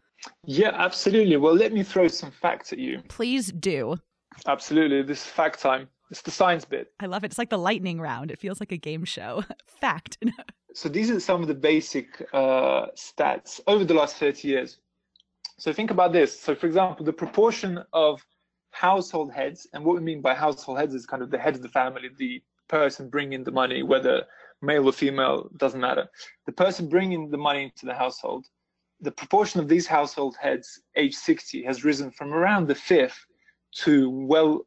Yeah, 0.44 0.70
absolutely. 0.72 1.36
Well, 1.36 1.54
let 1.54 1.74
me 1.74 1.82
throw 1.82 2.08
some 2.08 2.30
facts 2.30 2.72
at 2.72 2.78
you. 2.78 3.02
Please 3.08 3.52
do. 3.52 3.98
Absolutely. 4.46 5.02
This 5.02 5.20
is 5.20 5.26
fact 5.26 5.60
time. 5.60 5.88
It's 6.10 6.22
the 6.22 6.30
science 6.30 6.64
bit. 6.64 6.92
I 7.00 7.06
love 7.06 7.24
it. 7.24 7.28
It's 7.28 7.38
like 7.38 7.50
the 7.50 7.58
lightning 7.58 8.00
round. 8.00 8.30
It 8.30 8.38
feels 8.38 8.60
like 8.60 8.72
a 8.72 8.76
game 8.76 9.04
show. 9.04 9.44
Fact. 9.66 10.18
so 10.74 10.88
these 10.88 11.10
are 11.10 11.20
some 11.20 11.42
of 11.42 11.48
the 11.48 11.54
basic 11.54 12.26
uh, 12.32 12.86
stats 12.96 13.60
over 13.66 13.84
the 13.84 13.94
last 13.94 14.16
30 14.16 14.48
years. 14.48 14.78
So 15.58 15.72
think 15.72 15.90
about 15.90 16.12
this. 16.12 16.38
So 16.38 16.54
for 16.54 16.66
example, 16.66 17.04
the 17.04 17.12
proportion 17.12 17.82
of 17.92 18.24
household 18.70 19.32
heads, 19.32 19.66
and 19.72 19.84
what 19.84 19.96
we 19.96 20.02
mean 20.02 20.20
by 20.20 20.34
household 20.34 20.78
heads 20.78 20.94
is 20.94 21.06
kind 21.06 21.22
of 21.22 21.30
the 21.30 21.38
head 21.38 21.54
of 21.54 21.62
the 21.62 21.68
family, 21.68 22.10
the 22.18 22.42
person 22.68 23.08
bringing 23.08 23.42
the 23.42 23.50
money, 23.50 23.82
whether 23.82 24.24
male 24.62 24.86
or 24.86 24.92
female, 24.92 25.50
doesn't 25.56 25.80
matter. 25.80 26.06
The 26.44 26.52
person 26.52 26.88
bringing 26.88 27.30
the 27.30 27.38
money 27.38 27.64
into 27.64 27.86
the 27.86 27.94
household 27.94 28.46
the 29.00 29.10
proportion 29.10 29.60
of 29.60 29.68
these 29.68 29.86
household 29.86 30.36
heads 30.40 30.80
age 30.96 31.14
60 31.14 31.62
has 31.64 31.84
risen 31.84 32.10
from 32.10 32.32
around 32.32 32.66
the 32.66 32.74
fifth 32.74 33.26
to 33.84 34.10
well 34.10 34.66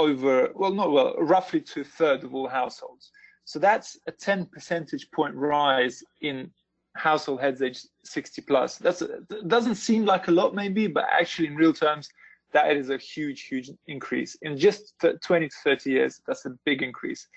over, 0.00 0.50
well, 0.54 0.72
not 0.72 0.90
well, 0.90 1.14
roughly 1.18 1.60
two 1.60 1.84
thirds 1.84 2.24
of 2.24 2.34
all 2.34 2.48
households. 2.48 3.10
So 3.44 3.58
that's 3.58 3.98
a 4.06 4.12
10 4.12 4.46
percentage 4.46 5.10
point 5.10 5.34
rise 5.34 6.02
in 6.20 6.50
household 6.96 7.40
heads 7.40 7.62
age 7.62 7.82
60 8.04 8.42
plus. 8.42 8.78
That's 8.78 9.02
a, 9.02 9.20
doesn't 9.46 9.76
seem 9.76 10.04
like 10.04 10.28
a 10.28 10.32
lot, 10.32 10.54
maybe, 10.54 10.86
but 10.86 11.06
actually 11.10 11.48
in 11.48 11.56
real 11.56 11.72
terms, 11.72 12.08
that 12.52 12.76
is 12.76 12.90
a 12.90 12.96
huge, 12.96 13.42
huge 13.42 13.70
increase 13.86 14.36
in 14.42 14.56
just 14.58 14.94
20 15.22 15.48
to 15.48 15.56
30 15.64 15.90
years. 15.90 16.20
That's 16.26 16.46
a 16.46 16.50
big 16.64 16.82
increase. 16.82 17.28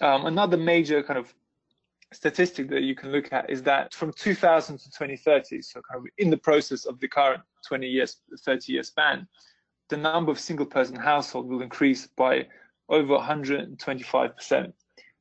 Um, 0.00 0.26
another 0.26 0.56
major 0.56 1.02
kind 1.02 1.18
of 1.18 1.32
statistic 2.12 2.68
that 2.70 2.82
you 2.82 2.94
can 2.94 3.12
look 3.12 3.32
at 3.32 3.48
is 3.50 3.62
that 3.62 3.94
from 3.94 4.12
2000 4.12 4.78
to 4.78 4.84
2030, 4.84 5.62
so 5.62 5.80
kind 5.82 6.00
of 6.00 6.06
in 6.18 6.30
the 6.30 6.36
process 6.36 6.86
of 6.86 6.98
the 7.00 7.08
current 7.08 7.42
20 7.68 7.86
years, 7.86 8.20
30 8.44 8.72
year 8.72 8.82
span, 8.82 9.26
the 9.90 9.96
number 9.96 10.30
of 10.30 10.40
single 10.40 10.66
person 10.66 10.96
households 10.96 11.48
will 11.48 11.62
increase 11.62 12.06
by 12.06 12.46
over 12.88 13.16
125%. 13.18 14.72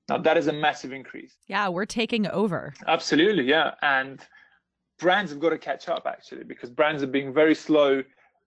Now 0.07 0.17
that 0.17 0.37
is 0.37 0.47
a 0.47 0.53
massive 0.53 0.91
increase. 0.93 1.35
Yeah, 1.47 1.67
we're 1.69 1.85
taking 1.85 2.27
over. 2.27 2.73
Absolutely, 2.87 3.43
yeah. 3.43 3.71
And 3.81 4.19
brands 4.97 5.31
have 5.31 5.39
got 5.39 5.49
to 5.49 5.57
catch 5.57 5.89
up 5.89 6.03
actually 6.07 6.43
because 6.45 6.69
brands 6.69 7.03
are 7.03 7.07
being 7.07 7.33
very 7.33 7.53
slow 7.53 8.03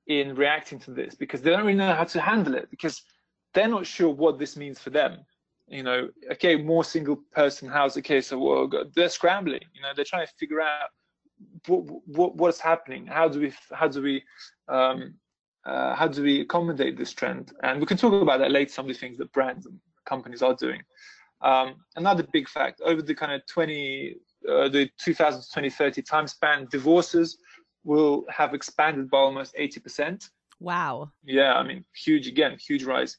in 0.06 0.34
reacting 0.34 0.78
to 0.80 0.90
this 0.90 1.14
because 1.14 1.42
they 1.42 1.50
don't 1.50 1.60
really 1.60 1.74
know 1.74 1.94
how 1.94 2.04
to 2.04 2.20
handle 2.20 2.54
it 2.54 2.68
because 2.70 3.02
they're 3.54 3.68
not 3.68 3.86
sure 3.86 4.10
what 4.10 4.38
this 4.38 4.56
means 4.56 4.80
for 4.80 4.90
them 4.90 5.24
you 5.72 5.82
know, 5.82 6.08
okay, 6.32 6.56
more 6.56 6.84
single 6.84 7.16
person 7.32 7.68
house. 7.68 7.96
Okay, 7.96 8.20
so 8.20 8.38
well, 8.38 8.70
they're 8.94 9.08
scrambling. 9.08 9.62
You 9.74 9.82
know, 9.82 9.92
they're 9.96 10.04
trying 10.04 10.26
to 10.26 10.32
figure 10.38 10.60
out 10.60 10.90
what, 11.66 11.84
what 12.06 12.36
what's 12.36 12.60
happening. 12.60 13.06
How 13.06 13.28
do 13.28 13.40
we 13.40 13.52
how 13.72 13.88
do 13.88 14.02
we 14.02 14.22
um, 14.68 15.14
uh, 15.64 15.94
how 15.94 16.08
do 16.08 16.22
we 16.22 16.40
accommodate 16.40 16.96
this 16.96 17.12
trend? 17.12 17.52
And 17.62 17.80
we 17.80 17.86
can 17.86 17.96
talk 17.96 18.20
about 18.20 18.38
that 18.40 18.50
later. 18.50 18.72
Some 18.72 18.86
of 18.86 18.92
the 18.92 18.98
things 18.98 19.18
that 19.18 19.32
brands 19.32 19.66
and 19.66 19.78
companies 20.06 20.42
are 20.42 20.54
doing. 20.54 20.82
Um, 21.40 21.76
another 21.96 22.24
big 22.32 22.48
fact 22.48 22.80
over 22.84 23.02
the 23.02 23.14
kind 23.14 23.32
of 23.32 23.46
20 23.46 24.16
uh, 24.48 24.68
the 24.68 24.90
2000 24.98 25.40
to 25.40 25.46
2030 25.46 26.02
time 26.02 26.26
span, 26.26 26.66
divorces 26.70 27.38
will 27.84 28.24
have 28.28 28.54
expanded 28.54 29.10
by 29.10 29.18
almost 29.18 29.54
80%. 29.56 30.28
Wow. 30.60 31.10
Yeah, 31.24 31.54
I 31.54 31.62
mean, 31.62 31.84
huge 31.94 32.28
again, 32.28 32.56
huge 32.58 32.84
rise. 32.84 33.18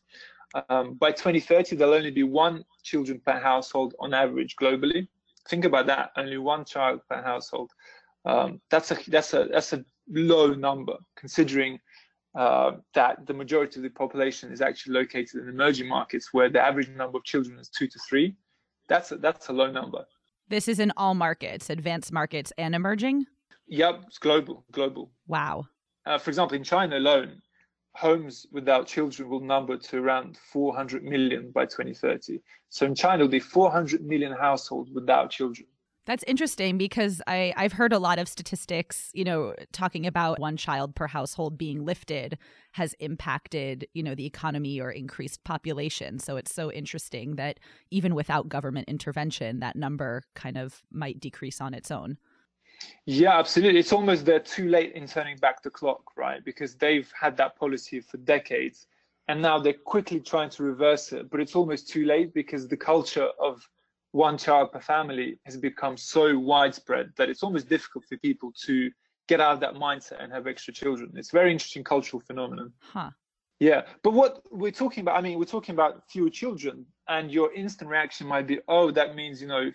Um, 0.69 0.93
by 0.93 1.11
2030, 1.11 1.75
there'll 1.75 1.93
only 1.93 2.11
be 2.11 2.23
one 2.23 2.63
children 2.83 3.19
per 3.25 3.39
household 3.39 3.95
on 3.99 4.13
average 4.13 4.55
globally. 4.55 5.07
Think 5.49 5.65
about 5.65 5.87
that, 5.87 6.11
only 6.15 6.37
one 6.37 6.63
child 6.63 7.01
per 7.09 7.21
household. 7.21 7.71
Um, 8.25 8.61
that's 8.69 8.91
a 8.91 8.97
that's 9.09 9.33
a 9.33 9.49
that's 9.51 9.73
a 9.73 9.83
low 10.09 10.53
number 10.53 10.95
considering 11.17 11.79
uh, 12.35 12.71
that 12.93 13.25
the 13.27 13.33
majority 13.33 13.79
of 13.79 13.83
the 13.83 13.89
population 13.89 14.51
is 14.51 14.61
actually 14.61 14.93
located 14.93 15.43
in 15.43 15.49
emerging 15.49 15.87
markets 15.87 16.33
where 16.33 16.49
the 16.49 16.59
average 16.59 16.89
number 16.89 17.17
of 17.17 17.23
children 17.23 17.59
is 17.59 17.69
two 17.69 17.87
to 17.87 17.99
three. 18.09 18.35
That's 18.89 19.11
a, 19.11 19.17
that's 19.17 19.49
a 19.49 19.53
low 19.53 19.71
number. 19.71 20.05
This 20.49 20.67
is 20.67 20.79
in 20.79 20.91
all 20.97 21.13
markets, 21.13 21.69
advanced 21.69 22.11
markets 22.11 22.51
and 22.57 22.75
emerging. 22.75 23.25
Yep, 23.67 24.03
it's 24.07 24.17
global, 24.17 24.65
global. 24.71 25.11
Wow. 25.27 25.65
Uh, 26.05 26.17
for 26.17 26.29
example, 26.29 26.57
in 26.57 26.63
China 26.63 26.97
alone, 26.97 27.41
homes 27.95 28.45
without 28.51 28.87
children 28.87 29.29
will 29.29 29.39
number 29.39 29.77
to 29.77 29.97
around 29.97 30.37
400 30.51 31.03
million 31.03 31.51
by 31.51 31.65
2030. 31.65 32.39
So 32.69 32.85
in 32.85 32.95
China, 32.95 33.17
there'll 33.17 33.29
be 33.29 33.39
400 33.39 34.03
million 34.03 34.33
households 34.33 34.91
without 34.91 35.29
children. 35.29 35.67
That's 36.05 36.23
interesting 36.27 36.77
because 36.77 37.21
I, 37.27 37.53
I've 37.55 37.71
heard 37.71 37.93
a 37.93 37.99
lot 37.99 38.19
of 38.19 38.27
statistics, 38.27 39.09
you 39.13 39.23
know, 39.23 39.55
talking 39.71 40.05
about 40.05 40.37
one 40.37 40.57
child 40.57 40.95
per 40.95 41.07
household 41.07 41.57
being 41.57 41.85
lifted 41.85 42.37
has 42.73 42.93
impacted, 42.99 43.87
you 43.93 44.03
know, 44.03 44.13
the 44.13 44.25
economy 44.25 44.81
or 44.81 44.91
increased 44.91 45.43
population. 45.45 46.19
So 46.19 46.35
it's 46.35 46.53
so 46.53 46.71
interesting 46.71 47.37
that 47.37 47.59
even 47.89 48.15
without 48.15 48.49
government 48.49 48.89
intervention, 48.89 49.59
that 49.61 49.77
number 49.77 50.23
kind 50.35 50.57
of 50.57 50.81
might 50.91 51.21
decrease 51.21 51.61
on 51.61 51.73
its 51.73 51.89
own. 51.89 52.17
Yeah, 53.05 53.39
absolutely. 53.39 53.79
It's 53.79 53.93
almost 53.93 54.25
they're 54.25 54.39
too 54.39 54.67
late 54.67 54.93
in 54.93 55.07
turning 55.07 55.37
back 55.37 55.63
the 55.63 55.69
clock, 55.69 56.17
right? 56.17 56.43
Because 56.43 56.75
they've 56.75 57.09
had 57.17 57.37
that 57.37 57.55
policy 57.55 58.01
for 58.01 58.17
decades 58.17 58.87
and 59.29 59.41
now 59.41 59.57
they're 59.57 59.73
quickly 59.73 60.19
trying 60.19 60.49
to 60.49 60.63
reverse 60.63 61.13
it. 61.13 61.29
But 61.29 61.39
it's 61.39 61.55
almost 61.55 61.87
too 61.87 62.05
late 62.05 62.33
because 62.33 62.67
the 62.67 62.75
culture 62.75 63.29
of 63.39 63.65
one 64.13 64.37
child 64.37 64.71
per 64.71 64.79
family 64.79 65.39
has 65.45 65.57
become 65.57 65.97
so 65.97 66.37
widespread 66.37 67.11
that 67.17 67.29
it's 67.29 67.43
almost 67.43 67.67
difficult 67.67 68.05
for 68.05 68.15
people 68.17 68.53
to 68.65 68.89
get 69.27 69.41
out 69.41 69.53
of 69.53 69.59
that 69.59 69.73
mindset 69.73 70.23
and 70.23 70.31
have 70.31 70.45
extra 70.47 70.71
children. 70.71 71.11
It's 71.15 71.33
a 71.33 71.35
very 71.35 71.51
interesting 71.51 71.83
cultural 71.83 72.21
phenomenon. 72.21 72.71
Huh. 72.79 73.09
Yeah, 73.59 73.81
but 74.03 74.13
what 74.13 74.43
we're 74.51 74.71
talking 74.71 75.01
about, 75.01 75.17
I 75.17 75.21
mean, 75.21 75.39
we're 75.39 75.45
talking 75.45 75.73
about 75.73 76.03
fewer 76.09 76.29
children, 76.29 76.85
and 77.07 77.31
your 77.31 77.53
instant 77.53 77.89
reaction 77.89 78.27
might 78.27 78.45
be, 78.45 78.59
oh, 78.67 78.91
that 78.91 79.15
means, 79.15 79.41
you 79.41 79.47
know, 79.47 79.71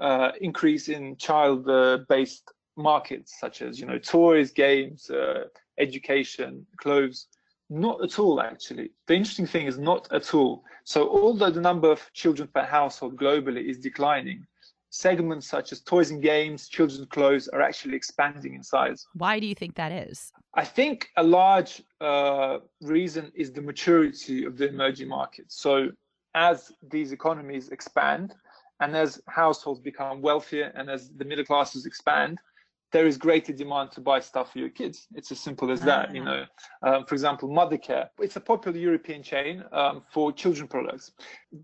uh, 0.00 0.32
increase 0.40 0.88
in 0.88 1.16
child-based 1.16 2.50
markets 2.76 3.38
such 3.40 3.62
as 3.62 3.80
you 3.80 3.86
know 3.86 3.98
toys, 3.98 4.52
games, 4.52 5.10
uh, 5.10 5.44
education, 5.78 6.66
clothes. 6.78 7.26
Not 7.68 8.02
at 8.02 8.18
all, 8.18 8.40
actually. 8.40 8.90
The 9.06 9.14
interesting 9.14 9.46
thing 9.46 9.66
is 9.66 9.78
not 9.78 10.10
at 10.12 10.34
all. 10.34 10.64
So 10.84 11.08
although 11.08 11.50
the 11.50 11.60
number 11.60 11.90
of 11.90 12.00
children 12.12 12.48
per 12.54 12.62
household 12.62 13.16
globally 13.16 13.64
is 13.68 13.78
declining, 13.78 14.46
segments 14.90 15.48
such 15.48 15.72
as 15.72 15.80
toys 15.80 16.10
and 16.10 16.22
games, 16.22 16.68
children's 16.68 17.08
clothes 17.08 17.48
are 17.48 17.60
actually 17.60 17.96
expanding 17.96 18.54
in 18.54 18.62
size. 18.62 19.06
Why 19.14 19.40
do 19.40 19.46
you 19.46 19.54
think 19.54 19.74
that 19.74 19.92
is? 19.92 20.32
I 20.54 20.64
think 20.64 21.08
a 21.16 21.22
large 21.22 21.82
uh, 22.00 22.58
reason 22.80 23.32
is 23.34 23.52
the 23.52 23.62
maturity 23.62 24.44
of 24.44 24.56
the 24.56 24.68
emerging 24.68 25.08
markets. 25.08 25.60
So 25.60 25.88
as 26.34 26.72
these 26.90 27.12
economies 27.12 27.70
expand, 27.70 28.34
and 28.80 28.94
as 28.94 29.20
households 29.26 29.80
become 29.80 30.20
wealthier 30.20 30.70
and 30.74 30.90
as 30.90 31.08
the 31.16 31.24
middle 31.24 31.44
classes 31.44 31.86
expand, 31.86 32.38
there 32.96 33.06
is 33.06 33.18
greater 33.18 33.52
demand 33.52 33.92
to 33.92 34.00
buy 34.00 34.18
stuff 34.18 34.52
for 34.52 34.58
your 34.58 34.70
kids. 34.70 35.06
It's 35.14 35.30
as 35.30 35.38
simple 35.38 35.70
as 35.70 35.82
that. 35.82 36.14
You 36.14 36.22
ah. 36.22 36.24
know, 36.24 36.44
um, 36.82 37.04
for 37.04 37.14
example, 37.14 37.46
Mothercare. 37.46 38.08
It's 38.18 38.36
a 38.36 38.40
popular 38.40 38.78
European 38.78 39.22
chain 39.22 39.62
um, 39.70 40.02
for 40.10 40.32
children 40.32 40.66
products. 40.66 41.12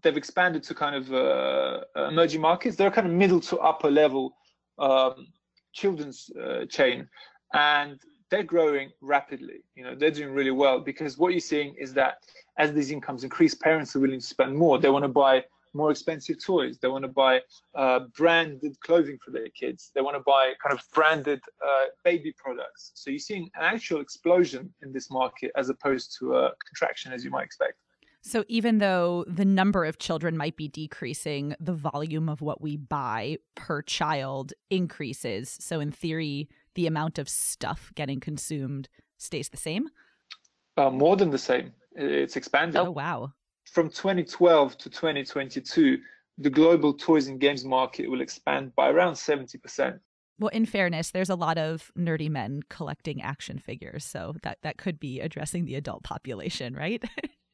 They've 0.02 0.18
expanded 0.18 0.62
to 0.64 0.74
kind 0.74 0.94
of 0.94 1.04
uh, 1.10 1.84
emerging 2.10 2.42
markets. 2.42 2.76
They're 2.76 2.90
kind 2.90 3.06
of 3.06 3.14
middle 3.14 3.40
to 3.48 3.56
upper 3.60 3.90
level 3.90 4.36
um, 4.78 5.28
children's 5.72 6.28
uh, 6.36 6.66
chain, 6.66 7.08
and 7.54 7.98
they're 8.28 8.42
growing 8.42 8.90
rapidly. 9.00 9.64
You 9.74 9.84
know, 9.84 9.94
they're 9.94 10.10
doing 10.10 10.34
really 10.34 10.50
well 10.50 10.80
because 10.80 11.16
what 11.16 11.30
you're 11.32 11.40
seeing 11.40 11.74
is 11.78 11.94
that 11.94 12.16
as 12.58 12.74
these 12.74 12.90
incomes 12.90 13.24
increase, 13.24 13.54
parents 13.54 13.96
are 13.96 14.00
willing 14.00 14.20
to 14.20 14.26
spend 14.26 14.54
more. 14.54 14.78
They 14.78 14.90
want 14.90 15.04
to 15.04 15.14
buy 15.24 15.44
more 15.74 15.90
expensive 15.90 16.42
toys. 16.42 16.78
They 16.78 16.88
want 16.88 17.04
to 17.04 17.08
buy 17.08 17.40
uh, 17.74 18.00
branded 18.16 18.78
clothing 18.80 19.18
for 19.24 19.30
their 19.30 19.48
kids. 19.48 19.90
They 19.94 20.00
want 20.00 20.16
to 20.16 20.22
buy 20.24 20.52
kind 20.62 20.78
of 20.78 20.84
branded 20.92 21.40
uh, 21.64 21.86
baby 22.04 22.34
products. 22.36 22.92
So 22.94 23.10
you're 23.10 23.18
seeing 23.18 23.50
an 23.54 23.62
actual 23.62 24.00
explosion 24.00 24.72
in 24.82 24.92
this 24.92 25.10
market 25.10 25.52
as 25.56 25.68
opposed 25.68 26.16
to 26.18 26.36
a 26.36 26.52
contraction, 26.66 27.12
as 27.12 27.24
you 27.24 27.30
might 27.30 27.44
expect. 27.44 27.74
So 28.24 28.44
even 28.46 28.78
though 28.78 29.24
the 29.26 29.44
number 29.44 29.84
of 29.84 29.98
children 29.98 30.36
might 30.36 30.56
be 30.56 30.68
decreasing, 30.68 31.56
the 31.58 31.72
volume 31.72 32.28
of 32.28 32.40
what 32.40 32.60
we 32.60 32.76
buy 32.76 33.38
per 33.56 33.82
child 33.82 34.52
increases. 34.70 35.56
So 35.60 35.80
in 35.80 35.90
theory, 35.90 36.48
the 36.74 36.86
amount 36.86 37.18
of 37.18 37.28
stuff 37.28 37.90
getting 37.96 38.20
consumed 38.20 38.88
stays 39.18 39.48
the 39.48 39.56
same? 39.56 39.88
Uh, 40.76 40.90
more 40.90 41.16
than 41.16 41.30
the 41.30 41.38
same. 41.38 41.72
It's 41.96 42.36
expanding. 42.36 42.80
Oh, 42.80 42.90
wow. 42.90 43.32
From 43.70 43.88
2012 43.88 44.78
to 44.78 44.90
2022, 44.90 45.98
the 46.38 46.50
global 46.50 46.94
toys 46.94 47.28
and 47.28 47.40
games 47.40 47.64
market 47.64 48.10
will 48.10 48.20
expand 48.20 48.74
by 48.74 48.90
around 48.90 49.14
70%. 49.14 49.98
Well, 50.38 50.48
in 50.48 50.66
fairness, 50.66 51.10
there's 51.10 51.30
a 51.30 51.36
lot 51.36 51.58
of 51.58 51.92
nerdy 51.96 52.28
men 52.28 52.62
collecting 52.68 53.22
action 53.22 53.58
figures, 53.58 54.04
so 54.04 54.34
that 54.42 54.58
that 54.62 54.76
could 54.76 54.98
be 54.98 55.20
addressing 55.20 55.66
the 55.66 55.76
adult 55.76 56.02
population, 56.02 56.74
right? 56.74 57.02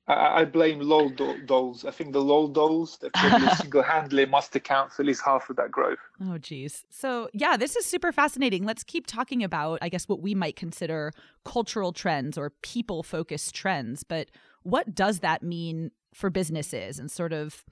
I, 0.09 0.41
I, 0.41 0.45
blame 0.47 0.81
LOL 0.81 1.11
dolls. 1.45 1.85
I 1.85 1.91
think 1.91 2.15
the 2.15 2.23
LOL 2.23 2.49
dolls 2.49 2.97
that 2.99 3.12
probably 3.12 3.49
single-handedly 3.57 4.25
must 4.27 4.57
account 4.57 4.91
for 4.93 5.03
at 5.03 5.07
least 5.07 5.23
half 5.23 5.50
of 5.50 5.57
that 5.57 5.71
growth. 5.71 5.99
Oh, 6.25 6.38
geez. 6.38 6.87
So 6.88 7.29
yeah, 7.35 7.59
this 7.59 7.77
is 7.77 7.85
super 7.85 8.11
fascinating. 8.11 8.65
Let's 8.65 8.85
keep 8.85 9.07
talking 9.07 9.45
about, 9.45 9.81
I 9.83 9.91
guess, 9.91 10.09
what 10.09 10.23
we 10.23 10.35
might 10.35 10.57
consider 10.57 11.12
cultural 11.45 11.93
trends 11.93 12.38
or 12.38 12.50
people-focused 12.62 13.55
trends. 13.55 14.03
But 14.03 14.31
what 14.69 14.95
does 14.95 15.21
that 15.21 15.43
mean 15.43 15.91
for 16.13 16.31
businesses 16.31 16.99
and 16.99 17.11
sort 17.11 17.33
of 17.33 17.65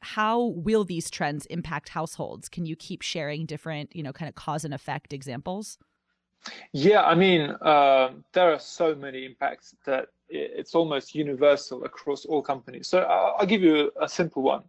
how 0.00 0.52
will 0.56 0.84
these 0.84 1.10
trends 1.10 1.46
impact 1.46 1.88
households? 1.88 2.48
Can 2.48 2.66
you 2.66 2.76
keep 2.76 3.02
sharing 3.02 3.46
different, 3.46 3.94
you 3.96 4.02
know, 4.02 4.12
kind 4.12 4.28
of 4.28 4.34
cause 4.34 4.64
and 4.64 4.74
effect 4.74 5.12
examples? 5.12 5.78
Yeah, 6.72 7.02
I 7.02 7.14
mean, 7.14 7.56
uh, 7.62 8.10
there 8.32 8.52
are 8.52 8.58
so 8.58 8.94
many 8.94 9.24
impacts 9.24 9.74
that 9.86 10.08
it's 10.28 10.74
almost 10.74 11.14
universal 11.14 11.84
across 11.84 12.24
all 12.24 12.42
companies. 12.42 12.86
So 12.88 13.00
I'll 13.00 13.46
give 13.46 13.62
you 13.62 13.90
a 14.00 14.08
simple 14.08 14.42
one. 14.42 14.62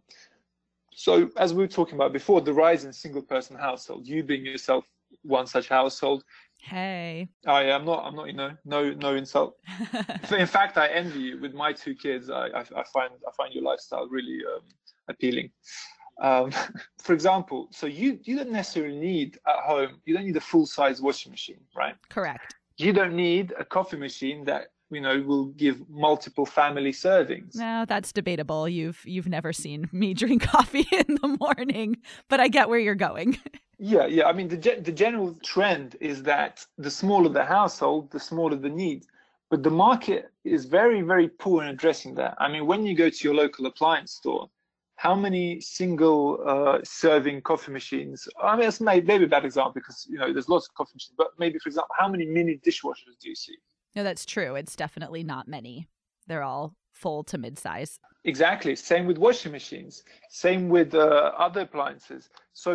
So 0.94 1.30
as 1.36 1.52
we 1.52 1.62
were 1.62 1.68
talking 1.68 1.94
about 1.96 2.12
before, 2.12 2.40
the 2.40 2.54
rise 2.54 2.84
in 2.84 2.92
single-person 2.92 3.56
household, 3.56 4.06
you 4.06 4.22
being 4.22 4.44
yourself 4.44 4.86
one 5.22 5.46
such 5.46 5.68
household. 5.68 6.24
Hey. 6.68 7.28
Oh 7.46 7.60
yeah, 7.60 7.76
I'm 7.76 7.84
not. 7.84 8.04
I'm 8.04 8.16
not. 8.16 8.26
You 8.26 8.32
know, 8.32 8.50
no, 8.64 8.90
no 8.92 9.14
insult. 9.14 9.56
in 10.36 10.46
fact, 10.48 10.76
I 10.76 10.88
envy 10.88 11.20
you. 11.20 11.40
With 11.40 11.54
my 11.54 11.72
two 11.72 11.94
kids, 11.94 12.28
I, 12.28 12.48
I, 12.48 12.60
I 12.60 12.84
find 12.92 13.12
I 13.26 13.30
find 13.36 13.54
your 13.54 13.62
lifestyle 13.62 14.08
really 14.08 14.40
um, 14.52 14.62
appealing. 15.08 15.50
Um, 16.20 16.50
for 16.98 17.12
example, 17.12 17.68
so 17.70 17.86
you 17.86 18.18
you 18.24 18.36
don't 18.36 18.50
necessarily 18.50 18.98
need 18.98 19.38
at 19.46 19.62
home. 19.62 20.00
You 20.06 20.14
don't 20.14 20.26
need 20.26 20.36
a 20.36 20.40
full 20.40 20.66
size 20.66 21.00
washing 21.00 21.30
machine, 21.30 21.60
right? 21.76 21.94
Correct. 22.08 22.56
You 22.78 22.92
don't 22.92 23.14
need 23.14 23.54
a 23.56 23.64
coffee 23.64 23.96
machine 23.96 24.44
that 24.46 24.72
you 24.90 25.00
know 25.00 25.22
will 25.22 25.46
give 25.46 25.88
multiple 25.88 26.46
family 26.46 26.92
servings. 26.92 27.54
No, 27.54 27.84
that's 27.86 28.12
debatable. 28.12 28.68
You've 28.68 29.00
you've 29.04 29.28
never 29.28 29.52
seen 29.52 29.88
me 29.92 30.14
drink 30.22 30.42
coffee 30.42 30.88
in 30.90 31.16
the 31.22 31.36
morning, 31.40 31.98
but 32.28 32.40
I 32.40 32.48
get 32.48 32.68
where 32.68 32.80
you're 32.80 32.96
going. 32.96 33.38
Yeah, 33.78 34.06
yeah. 34.06 34.26
I 34.26 34.32
mean, 34.32 34.48
the 34.48 34.56
the 34.56 34.92
general 34.92 35.34
trend 35.42 35.96
is 36.00 36.22
that 36.24 36.64
the 36.78 36.90
smaller 36.90 37.28
the 37.28 37.44
household, 37.44 38.10
the 38.10 38.20
smaller 38.20 38.56
the 38.56 38.70
need. 38.70 39.06
But 39.48 39.62
the 39.62 39.70
market 39.70 40.30
is 40.44 40.64
very, 40.64 41.02
very 41.02 41.28
poor 41.28 41.62
in 41.62 41.68
addressing 41.68 42.16
that. 42.16 42.34
I 42.38 42.48
mean, 42.48 42.66
when 42.66 42.84
you 42.84 42.96
go 42.96 43.08
to 43.08 43.24
your 43.24 43.34
local 43.34 43.66
appliance 43.66 44.12
store, 44.12 44.50
how 44.96 45.14
many 45.14 45.60
single 45.60 46.42
uh, 46.44 46.78
serving 46.82 47.42
coffee 47.42 47.70
machines? 47.70 48.26
I 48.42 48.56
mean, 48.56 48.66
it's 48.66 48.80
maybe, 48.80 49.06
maybe 49.06 49.24
a 49.24 49.28
bad 49.28 49.44
example 49.44 49.72
because 49.74 50.06
you 50.08 50.18
know 50.18 50.32
there's 50.32 50.48
lots 50.48 50.68
of 50.68 50.74
coffee 50.74 50.92
machines, 50.94 51.14
but 51.16 51.28
maybe 51.38 51.58
for 51.58 51.68
example, 51.68 51.94
how 51.96 52.08
many 52.08 52.26
mini 52.26 52.58
dishwashers 52.66 53.18
do 53.20 53.28
you 53.28 53.36
see? 53.36 53.56
No, 53.94 54.02
that's 54.02 54.26
true. 54.26 54.56
It's 54.56 54.74
definitely 54.74 55.22
not 55.22 55.48
many. 55.48 55.86
They're 56.26 56.42
all 56.42 56.74
full 57.02 57.22
to 57.24 57.36
mid-size. 57.38 57.98
Exactly. 58.24 58.74
Same 58.74 59.06
with 59.06 59.18
washing 59.18 59.52
machines. 59.52 60.02
Same 60.30 60.68
with 60.68 60.94
uh, 60.94 61.32
other 61.46 61.60
appliances. 61.62 62.28
So 62.52 62.68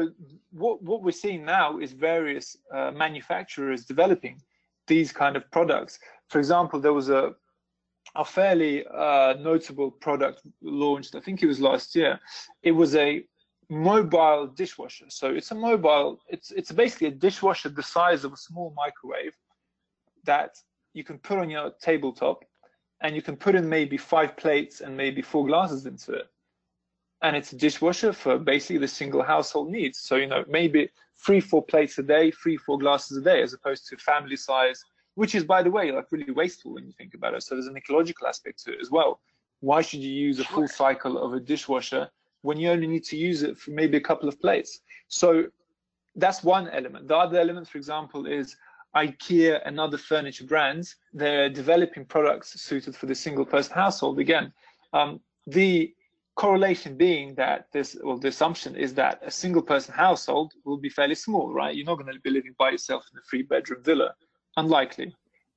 what 0.51 0.81
what 0.81 1.03
we're 1.03 1.21
seeing 1.25 1.43
now 1.43 1.67
is 1.79 1.91
various 1.91 2.57
uh, 2.73 2.91
manufacturers 3.05 3.85
developing 3.93 4.35
these 4.87 5.11
kind 5.11 5.35
of 5.35 5.43
products. 5.51 5.99
For 6.31 6.39
example, 6.39 6.79
there 6.79 6.93
was 6.93 7.09
a 7.09 7.23
a 8.15 8.25
fairly 8.25 8.85
uh, 8.87 9.33
notable 9.39 9.91
product 9.91 10.41
launched, 10.61 11.15
I 11.15 11.21
think 11.21 11.41
it 11.41 11.47
was 11.47 11.59
last 11.59 11.95
year. 11.95 12.19
It 12.61 12.71
was 12.71 12.95
a 12.95 13.23
mobile 13.69 14.47
dishwasher. 14.47 15.05
So 15.09 15.33
it's 15.33 15.51
a 15.51 15.55
mobile, 15.55 16.19
it's, 16.27 16.51
it's 16.51 16.71
basically 16.71 17.07
a 17.07 17.11
dishwasher 17.11 17.69
the 17.69 17.83
size 17.83 18.25
of 18.25 18.33
a 18.33 18.37
small 18.37 18.73
microwave 18.75 19.35
that 20.25 20.51
you 20.93 21.03
can 21.03 21.19
put 21.19 21.37
on 21.37 21.49
your 21.49 21.71
tabletop 21.81 22.43
and 23.01 23.15
you 23.15 23.21
can 23.21 23.35
put 23.35 23.55
in 23.55 23.67
maybe 23.67 23.97
five 23.97 24.37
plates 24.37 24.81
and 24.81 24.95
maybe 24.95 25.21
four 25.21 25.45
glasses 25.45 25.85
into 25.85 26.13
it. 26.13 26.27
And 27.23 27.35
it's 27.35 27.53
a 27.53 27.57
dishwasher 27.57 28.13
for 28.13 28.37
basically 28.37 28.79
the 28.79 28.87
single 28.87 29.21
household 29.21 29.69
needs. 29.69 29.99
So, 29.99 30.15
you 30.15 30.27
know, 30.27 30.43
maybe 30.47 30.89
three, 31.23 31.39
four 31.39 31.63
plates 31.63 31.97
a 31.99 32.03
day, 32.03 32.31
three, 32.31 32.57
four 32.57 32.79
glasses 32.79 33.17
a 33.17 33.21
day, 33.21 33.41
as 33.41 33.53
opposed 33.53 33.87
to 33.87 33.97
family 33.97 34.35
size 34.35 34.83
which 35.15 35.35
is, 35.35 35.43
by 35.43 35.61
the 35.61 35.71
way, 35.71 35.91
like 35.91 36.11
really 36.11 36.31
wasteful 36.31 36.73
when 36.73 36.85
you 36.85 36.93
think 36.93 37.13
about 37.13 37.33
it. 37.33 37.43
So 37.43 37.55
there's 37.55 37.67
an 37.67 37.77
ecological 37.77 38.27
aspect 38.27 38.63
to 38.63 38.73
it 38.73 38.81
as 38.81 38.89
well. 38.89 39.19
Why 39.59 39.81
should 39.81 39.99
you 39.99 40.11
use 40.11 40.39
a 40.39 40.45
full 40.45 40.67
cycle 40.67 41.17
of 41.17 41.33
a 41.33 41.39
dishwasher 41.39 42.09
when 42.41 42.57
you 42.57 42.69
only 42.69 42.87
need 42.87 43.03
to 43.05 43.17
use 43.17 43.43
it 43.43 43.57
for 43.57 43.71
maybe 43.71 43.97
a 43.97 44.01
couple 44.01 44.27
of 44.27 44.39
plates? 44.39 44.79
So 45.07 45.45
that's 46.15 46.43
one 46.43 46.69
element. 46.69 47.07
The 47.07 47.17
other 47.17 47.39
element, 47.39 47.67
for 47.67 47.77
example, 47.77 48.25
is 48.25 48.55
IKEA 48.95 49.61
and 49.65 49.79
other 49.79 49.97
furniture 49.97 50.45
brands. 50.45 50.95
They're 51.13 51.49
developing 51.49 52.05
products 52.05 52.61
suited 52.61 52.95
for 52.95 53.05
the 53.05 53.15
single 53.15 53.45
person 53.45 53.73
household. 53.73 54.19
Again, 54.19 54.51
um, 54.93 55.19
the 55.47 55.93
correlation 56.35 56.97
being 56.97 57.35
that 57.35 57.67
this, 57.71 57.97
well, 58.03 58.17
the 58.17 58.29
assumption 58.29 58.75
is 58.75 58.93
that 58.95 59.21
a 59.23 59.31
single 59.31 59.61
person 59.61 59.93
household 59.93 60.53
will 60.65 60.77
be 60.77 60.89
fairly 60.89 61.15
small, 61.15 61.53
right? 61.53 61.75
You're 61.75 61.85
not 61.85 61.99
going 61.99 62.13
to 62.13 62.19
be 62.21 62.29
living 62.29 62.55
by 62.57 62.71
yourself 62.71 63.05
in 63.11 63.19
a 63.19 63.21
three 63.29 63.43
bedroom 63.43 63.83
villa 63.83 64.13
unlikely. 64.57 65.13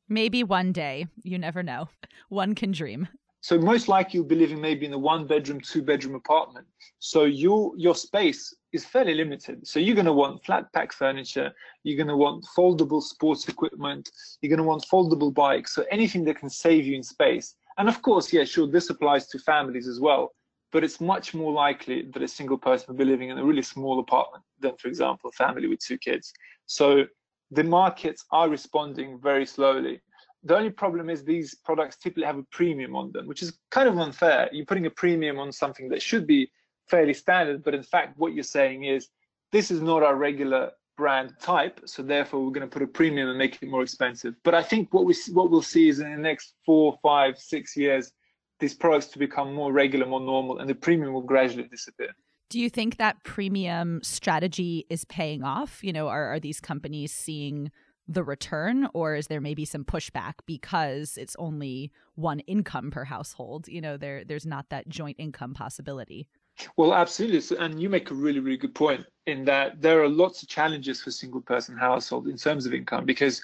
Maybe 0.09 0.45
one 0.45 0.73
day. 0.73 1.07
You 1.23 1.39
never 1.39 1.63
know. 1.63 1.89
One 2.29 2.55
can 2.55 2.73
dream. 2.73 3.09
So 3.45 3.59
most 3.59 3.89
likely 3.89 4.17
you'll 4.17 4.27
be 4.27 4.37
living 4.37 4.59
maybe 4.59 4.87
in 4.87 4.95
a 4.95 4.99
one 4.99 5.27
bedroom, 5.27 5.61
two 5.61 5.83
bedroom 5.83 6.15
apartment. 6.15 6.67
So 6.99 7.25
your 7.25 7.75
your 7.77 7.95
space 7.95 8.57
is 8.73 8.87
fairly 8.87 9.15
limited. 9.15 9.67
So 9.67 9.79
you're 9.79 9.95
going 9.95 10.07
to 10.07 10.15
want 10.15 10.43
flat 10.47 10.73
pack 10.73 10.95
furniture. 10.95 11.53
You're 11.83 11.99
going 11.99 12.09
to 12.09 12.17
want 12.17 12.47
foldable 12.57 13.03
sports 13.03 13.47
equipment. 13.47 14.11
You're 14.41 14.49
going 14.49 14.65
to 14.65 14.71
want 14.73 14.87
foldable 14.91 15.35
bikes. 15.35 15.75
So 15.75 15.85
anything 15.91 16.25
that 16.25 16.39
can 16.39 16.49
save 16.49 16.87
you 16.87 16.97
in 16.97 17.03
space. 17.03 17.55
And 17.77 17.87
of 17.87 18.01
course, 18.01 18.33
yeah, 18.33 18.45
sure, 18.45 18.67
this 18.67 18.89
applies 18.89 19.27
to 19.27 19.39
families 19.39 19.89
as 19.89 20.01
well. 20.01 20.33
But 20.73 20.83
it's 20.83 20.99
much 20.99 21.35
more 21.35 21.53
likely 21.53 22.09
that 22.15 22.23
a 22.23 22.29
single 22.29 22.57
person 22.57 22.87
will 22.89 23.05
be 23.05 23.13
living 23.13 23.29
in 23.29 23.37
a 23.37 23.45
really 23.45 23.67
small 23.75 24.01
apartment 24.01 24.43
than, 24.61 24.75
for 24.79 24.89
example, 24.89 25.29
a 25.29 25.33
family 25.33 25.69
with 25.69 25.81
two 25.81 25.99
kids. 25.99 26.33
So 26.65 27.05
the 27.51 27.65
markets 27.65 28.25
are 28.31 28.49
responding 28.49 29.21
very 29.21 29.45
slowly. 29.45 30.01
The 30.45 30.57
only 30.57 30.71
problem 30.71 31.09
is 31.09 31.25
these 31.25 31.55
products 31.55 31.97
typically 31.97 32.25
have 32.25 32.39
a 32.39 32.43
premium 32.45 32.95
on 32.95 33.13
them, 33.13 33.27
which 33.27 33.43
is 33.43 33.59
kind 33.71 33.89
of 33.89 33.99
unfair. 33.99 34.49
You're 34.53 34.67
putting 34.67 34.87
a 34.87 34.91
premium 34.91 35.39
on 35.39 35.51
something 35.51 35.89
that 35.89 36.03
should 36.03 36.27
be 36.27 36.51
fairly 36.89 37.15
standard, 37.15 37.65
but 37.65 37.75
in 37.75 37.83
fact, 37.83 38.19
what 38.19 38.35
you're 38.35 38.45
saying 38.45 38.85
is 38.85 39.09
this 39.53 39.71
is 39.71 39.81
not 39.81 40.03
our 40.03 40.17
regular 40.17 40.73
brand 40.97 41.35
type, 41.41 41.81
so 41.87 42.03
therefore 42.03 42.45
we're 42.45 42.53
going 42.53 42.69
to 42.69 42.73
put 42.73 42.83
a 42.83 42.87
premium 42.87 43.29
and 43.29 43.39
make 43.39 43.59
it 43.61 43.69
more 43.69 43.83
expensive. 43.83 44.35
But 44.45 44.55
I 44.55 44.63
think 44.63 44.93
what 44.93 45.07
we 45.07 45.15
what 45.33 45.51
we'll 45.51 45.63
see 45.63 45.89
is 45.89 46.01
in 46.01 46.11
the 46.11 46.19
next 46.19 46.55
four, 46.67 46.99
five, 47.03 47.39
six 47.39 47.77
years, 47.77 48.13
these 48.61 48.75
products 48.75 49.07
to 49.09 49.19
become 49.19 49.55
more 49.55 49.73
regular, 49.73 50.07
more 50.07 50.21
normal, 50.21 50.59
and 50.59 50.69
the 50.69 50.75
premium 50.75 51.15
will 51.15 51.23
gradually 51.23 51.69
disappear. 51.69 52.15
Do 52.51 52.61
you 52.61 52.69
think 52.69 52.99
that 52.99 53.25
premium 53.25 54.03
strategy 54.03 54.87
is 54.91 55.05
paying 55.07 55.43
off? 55.43 55.83
You 55.83 55.93
know, 55.93 56.09
are, 56.09 56.35
are 56.35 56.41
these 56.41 56.61
companies 56.61 57.13
seeing 57.13 57.73
the 58.07 58.25
return 58.25 58.89
or 58.93 59.15
is 59.15 59.29
there 59.29 59.41
maybe 59.41 59.65
some 59.65 59.85
pushback 59.85 60.35
because 60.47 61.17
it's 61.17 61.37
only 61.39 61.91
one 62.15 62.41
income 62.41 62.91
per 62.91 63.05
household? 63.05 63.69
You 63.69 63.81
know, 63.81 63.97
there 63.97 64.25
there's 64.25 64.47
not 64.47 64.69
that 64.71 64.89
joint 64.89 65.17
income 65.19 65.55
possibility. 65.55 66.29
Well, 66.77 66.95
absolutely. 66.95 67.57
And 67.59 67.81
you 67.81 67.89
make 67.89 68.11
a 68.11 68.15
really, 68.15 68.41
really 68.41 68.57
good 68.57 68.75
point 68.75 69.05
in 69.27 69.45
that 69.47 69.81
there 69.81 70.03
are 70.03 70.09
lots 70.09 70.43
of 70.43 70.49
challenges 70.49 71.03
for 71.03 71.11
single 71.11 71.41
person 71.41 71.77
household 71.77 72.29
in 72.29 72.37
terms 72.37 72.67
of 72.67 72.75
income 72.75 73.05
because 73.05 73.43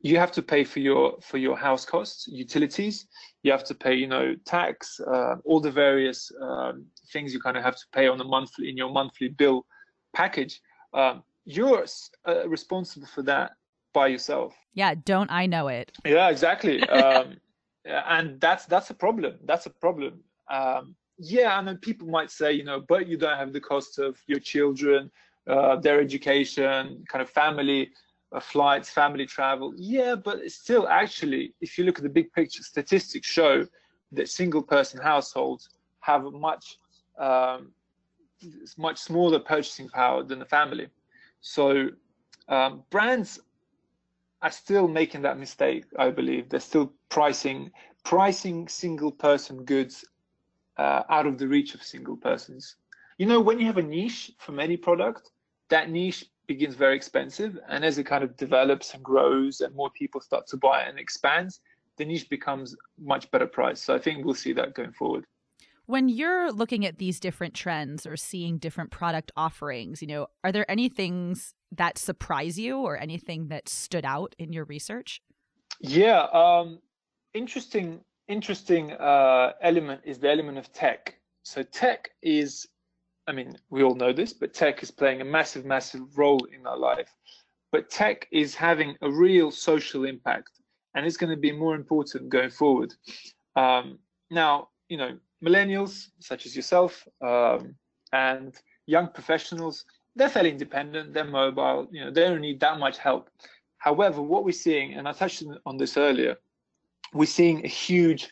you 0.00 0.18
have 0.18 0.32
to 0.32 0.42
pay 0.42 0.64
for 0.64 0.80
your 0.80 1.16
for 1.22 1.38
your 1.38 1.56
house 1.56 1.86
costs, 1.86 2.28
utilities. 2.28 3.06
You 3.42 3.52
have 3.52 3.64
to 3.64 3.74
pay, 3.74 3.94
you 3.94 4.06
know, 4.06 4.34
tax, 4.44 5.00
uh, 5.00 5.36
all 5.44 5.60
the 5.60 5.70
various 5.70 6.30
um, 6.42 6.84
things 7.12 7.32
you 7.32 7.40
kind 7.40 7.56
of 7.56 7.62
have 7.62 7.76
to 7.76 7.86
pay 7.92 8.06
on 8.08 8.20
a 8.20 8.24
monthly 8.24 8.68
in 8.68 8.76
your 8.76 8.90
monthly 8.90 9.28
bill 9.28 9.64
package. 10.14 10.60
Um, 10.92 11.22
you're 11.46 11.86
uh, 12.26 12.48
responsible 12.48 13.06
for 13.06 13.22
that 13.22 13.52
by 13.94 14.08
yourself. 14.08 14.54
Yeah, 14.74 14.94
don't 15.04 15.30
I 15.30 15.46
know 15.46 15.68
it? 15.68 15.90
Yeah, 16.04 16.28
exactly. 16.28 16.86
um, 16.88 17.38
and 17.86 18.38
that's 18.40 18.66
that's 18.66 18.90
a 18.90 18.94
problem. 18.94 19.38
That's 19.44 19.64
a 19.64 19.70
problem. 19.70 20.20
Um, 20.50 20.94
yeah, 21.18 21.58
and 21.58 21.66
then 21.66 21.78
people 21.78 22.08
might 22.08 22.30
say, 22.30 22.52
you 22.52 22.64
know, 22.64 22.80
but 22.86 23.06
you 23.06 23.16
don't 23.16 23.38
have 23.38 23.52
the 23.54 23.60
cost 23.60 23.98
of 23.98 24.18
your 24.26 24.40
children, 24.40 25.10
uh, 25.48 25.76
their 25.76 26.00
education, 26.00 27.04
kind 27.08 27.22
of 27.22 27.30
family 27.30 27.90
uh, 28.32 28.40
flights, 28.40 28.90
family 28.90 29.24
travel. 29.24 29.72
Yeah, 29.76 30.16
but 30.16 30.50
still, 30.50 30.88
actually, 30.88 31.54
if 31.60 31.78
you 31.78 31.84
look 31.84 31.98
at 31.98 32.02
the 32.02 32.10
big 32.10 32.32
picture, 32.32 32.62
statistics 32.62 33.28
show 33.28 33.66
that 34.12 34.28
single 34.28 34.62
person 34.62 35.00
households 35.00 35.70
have 36.00 36.26
a 36.26 36.30
much 36.30 36.78
um, 37.18 37.72
much 38.76 38.98
smaller 38.98 39.38
purchasing 39.38 39.88
power 39.88 40.22
than 40.22 40.38
the 40.38 40.44
family. 40.44 40.88
So 41.40 41.88
um, 42.48 42.82
brands 42.90 43.40
are 44.44 44.50
still 44.50 44.86
making 44.86 45.22
that 45.22 45.38
mistake. 45.38 45.86
I 45.98 46.10
believe 46.10 46.48
they're 46.48 46.60
still 46.60 46.92
pricing 47.08 47.72
pricing 48.04 48.68
single 48.68 49.10
person 49.10 49.64
goods 49.64 50.04
uh, 50.76 51.02
out 51.08 51.26
of 51.26 51.38
the 51.38 51.48
reach 51.48 51.74
of 51.74 51.82
single 51.82 52.16
persons. 52.16 52.76
You 53.18 53.26
know, 53.26 53.40
when 53.40 53.58
you 53.58 53.66
have 53.66 53.78
a 53.78 53.82
niche 53.82 54.32
for 54.38 54.60
any 54.60 54.76
product, 54.76 55.30
that 55.70 55.90
niche 55.90 56.26
begins 56.46 56.74
very 56.74 56.94
expensive, 56.94 57.58
and 57.68 57.82
as 57.84 57.96
it 57.96 58.04
kind 58.04 58.22
of 58.22 58.36
develops 58.36 58.92
and 58.92 59.02
grows, 59.02 59.62
and 59.62 59.74
more 59.74 59.90
people 59.90 60.20
start 60.20 60.46
to 60.48 60.58
buy 60.58 60.82
it 60.82 60.90
and 60.90 60.98
expands, 60.98 61.60
the 61.96 62.04
niche 62.04 62.28
becomes 62.28 62.76
much 63.00 63.30
better 63.30 63.46
priced. 63.46 63.84
So 63.84 63.94
I 63.94 63.98
think 63.98 64.24
we'll 64.24 64.34
see 64.34 64.52
that 64.52 64.74
going 64.74 64.92
forward. 64.92 65.24
When 65.86 66.08
you're 66.08 66.50
looking 66.50 66.86
at 66.86 66.98
these 66.98 67.20
different 67.20 67.54
trends 67.54 68.06
or 68.06 68.16
seeing 68.16 68.58
different 68.58 68.90
product 68.90 69.32
offerings, 69.36 70.00
you 70.00 70.08
know, 70.08 70.28
are 70.42 70.50
there 70.50 70.70
any 70.70 70.88
things 70.88 71.54
that 71.72 71.98
surprise 71.98 72.58
you 72.58 72.78
or 72.78 72.98
anything 72.98 73.48
that 73.48 73.68
stood 73.68 74.04
out 74.04 74.34
in 74.38 74.52
your 74.52 74.64
research? 74.64 75.20
Yeah, 75.80 76.26
um, 76.32 76.80
interesting. 77.34 78.00
Interesting 78.26 78.92
uh, 78.92 79.52
element 79.60 80.00
is 80.04 80.18
the 80.18 80.30
element 80.30 80.56
of 80.56 80.72
tech. 80.72 81.18
So 81.42 81.62
tech 81.62 82.08
is, 82.22 82.66
I 83.26 83.32
mean, 83.32 83.52
we 83.68 83.82
all 83.82 83.94
know 83.94 84.14
this, 84.14 84.32
but 84.32 84.54
tech 84.54 84.82
is 84.82 84.90
playing 84.90 85.20
a 85.20 85.26
massive, 85.26 85.66
massive 85.66 86.16
role 86.16 86.40
in 86.58 86.66
our 86.66 86.78
life. 86.78 87.10
But 87.70 87.90
tech 87.90 88.26
is 88.32 88.54
having 88.54 88.96
a 89.02 89.10
real 89.10 89.50
social 89.50 90.06
impact, 90.06 90.52
and 90.94 91.04
it's 91.04 91.18
going 91.18 91.30
to 91.30 91.36
be 91.36 91.52
more 91.52 91.74
important 91.74 92.30
going 92.30 92.48
forward. 92.48 92.94
Um, 93.56 93.98
now, 94.30 94.68
you 94.88 94.96
know, 94.96 95.18
millennials 95.44 96.08
such 96.18 96.46
as 96.46 96.56
yourself 96.56 97.06
um, 97.20 97.74
and 98.12 98.54
young 98.86 99.08
professionals 99.08 99.84
they're 100.16 100.28
fairly 100.28 100.50
independent 100.50 101.12
they're 101.12 101.24
mobile 101.24 101.86
you 101.90 102.00
know 102.02 102.10
they 102.10 102.22
don't 102.22 102.40
need 102.40 102.60
that 102.60 102.78
much 102.78 102.98
help. 102.98 103.30
However 103.78 104.22
what 104.22 104.44
we're 104.44 104.52
seeing 104.52 104.94
and 104.94 105.06
i 105.06 105.12
touched 105.12 105.44
on 105.66 105.76
this 105.76 105.96
earlier 105.96 106.36
we're 107.12 107.26
seeing 107.26 107.64
a 107.64 107.68
huge 107.68 108.30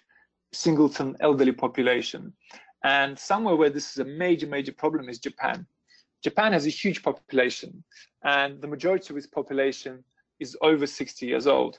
singleton 0.53 1.17
elderly 1.21 1.53
population. 1.53 2.33
And 2.85 3.19
somewhere 3.19 3.57
where 3.57 3.71
this 3.71 3.91
is 3.93 3.99
a 3.99 4.05
major 4.05 4.47
major 4.47 4.73
problem 4.73 5.09
is 5.09 5.19
japan. 5.19 5.67
Japan 6.23 6.53
has 6.53 6.67
a 6.67 6.71
huge 6.83 7.03
population 7.03 7.85
and 8.25 8.61
the 8.61 8.69
majority 8.69 9.13
of 9.13 9.17
its 9.17 9.27
population 9.27 10.05
is 10.41 10.57
over 10.63 10.87
60 10.87 11.27
years 11.27 11.47
old. 11.47 11.79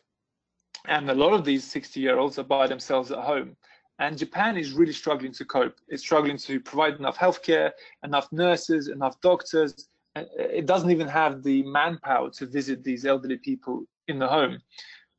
And 0.88 1.10
a 1.10 1.16
lot 1.16 1.34
of 1.34 1.46
these 1.46 1.64
60 1.64 2.00
year 2.00 2.18
olds 2.18 2.38
are 2.40 2.44
by 2.44 2.68
themselves 2.68 3.12
at 3.12 3.20
home 3.20 3.56
and 4.00 4.18
Japan 4.18 4.58
is 4.58 4.72
really 4.72 4.94
struggling 4.94 5.32
to 5.34 5.46
cope. 5.46 5.76
It's 5.88 6.02
struggling 6.02 6.38
to 6.38 6.60
provide 6.60 6.96
enough 6.96 7.18
healthcare, 7.18 7.72
enough 8.04 8.32
nurses, 8.32 8.88
enough 8.88 9.20
doctors. 9.22 9.88
It 10.16 10.66
doesn't 10.66 10.92
even 10.92 11.08
have 11.08 11.44
the 11.44 11.64
manpower 11.64 12.30
to 12.32 12.46
visit 12.46 12.84
these 12.84 13.06
elderly 13.06 13.38
people 13.38 13.86
in 14.08 14.20
the 14.20 14.28
home. 14.28 14.60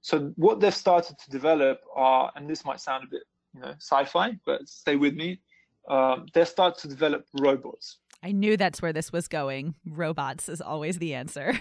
So 0.00 0.32
what 0.36 0.60
they've 0.60 0.74
started 0.74 1.18
to 1.18 1.30
develop 1.30 1.80
are, 1.94 2.30
and 2.36 2.48
this 2.48 2.64
might 2.64 2.80
sound 2.80 3.04
a 3.04 3.06
bit, 3.06 3.22
you 3.54 3.60
know, 3.60 3.74
sci-fi, 3.78 4.38
but 4.44 4.68
stay 4.68 4.96
with 4.96 5.14
me. 5.14 5.40
Um, 5.88 6.26
they 6.34 6.44
start 6.44 6.76
to 6.78 6.88
develop 6.88 7.26
robots. 7.40 7.98
I 8.22 8.32
knew 8.32 8.56
that's 8.56 8.82
where 8.82 8.92
this 8.92 9.12
was 9.12 9.28
going. 9.28 9.74
Robots 9.86 10.48
is 10.48 10.60
always 10.60 10.98
the 10.98 11.14
answer. 11.14 11.58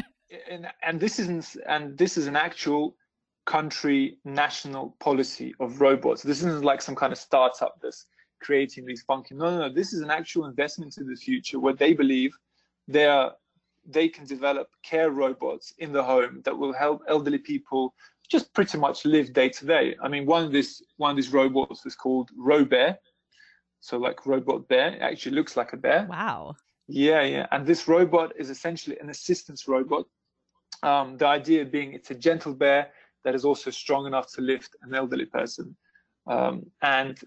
and, 0.50 0.66
and 0.82 1.00
this 1.00 1.18
isn't, 1.18 1.56
and 1.66 1.96
this 1.96 2.16
is 2.16 2.26
an 2.26 2.36
actual 2.36 2.96
country 3.46 4.18
national 4.24 4.96
policy 5.00 5.54
of 5.60 5.80
robots. 5.80 6.22
This 6.22 6.38
isn't 6.38 6.64
like 6.64 6.82
some 6.82 6.94
kind 6.94 7.12
of 7.12 7.18
startup 7.18 7.78
that's 7.80 8.06
creating 8.40 8.84
these 8.84 9.02
funky. 9.02 9.34
No, 9.34 9.50
no, 9.50 9.68
no. 9.68 9.74
This 9.74 9.92
is 9.92 10.02
an 10.02 10.10
actual 10.10 10.44
investment 10.44 10.98
in 10.98 11.06
the 11.06 11.16
future 11.16 11.58
where 11.58 11.74
they 11.74 11.94
believe 11.94 12.36
they 12.86 13.06
are 13.06 13.32
they 13.88 14.08
can 14.08 14.26
develop 14.26 14.68
care 14.82 15.10
robots 15.10 15.72
in 15.78 15.92
the 15.92 16.02
home 16.02 16.42
that 16.44 16.58
will 16.58 16.72
help 16.72 17.02
elderly 17.08 17.38
people 17.38 17.94
just 18.28 18.52
pretty 18.52 18.76
much 18.76 19.04
live 19.04 19.32
day 19.32 19.48
to 19.48 19.64
day. 19.64 19.96
I 20.02 20.08
mean, 20.08 20.26
one 20.26 20.44
of 20.44 20.52
these 20.52 20.82
one 20.96 21.12
of 21.12 21.16
these 21.16 21.32
robots 21.32 21.86
is 21.86 21.94
called 21.94 22.30
RoBear, 22.38 22.96
so 23.80 23.96
like 23.96 24.26
robot 24.26 24.66
bear. 24.68 24.94
It 24.94 25.02
actually 25.02 25.36
looks 25.36 25.56
like 25.56 25.72
a 25.72 25.76
bear. 25.76 26.06
Wow. 26.10 26.56
Yeah, 26.88 27.22
yeah. 27.22 27.46
And 27.52 27.66
this 27.66 27.86
robot 27.88 28.32
is 28.36 28.50
essentially 28.50 28.98
an 28.98 29.10
assistance 29.10 29.68
robot. 29.68 30.06
Um, 30.82 31.16
the 31.16 31.26
idea 31.26 31.64
being 31.64 31.94
it's 31.94 32.10
a 32.10 32.14
gentle 32.14 32.54
bear 32.54 32.90
that 33.26 33.34
is 33.34 33.44
also 33.44 33.70
strong 33.72 34.06
enough 34.06 34.32
to 34.34 34.40
lift 34.40 34.76
an 34.82 34.94
elderly 34.94 35.26
person. 35.26 35.76
Um, 36.28 36.62
and 36.80 37.18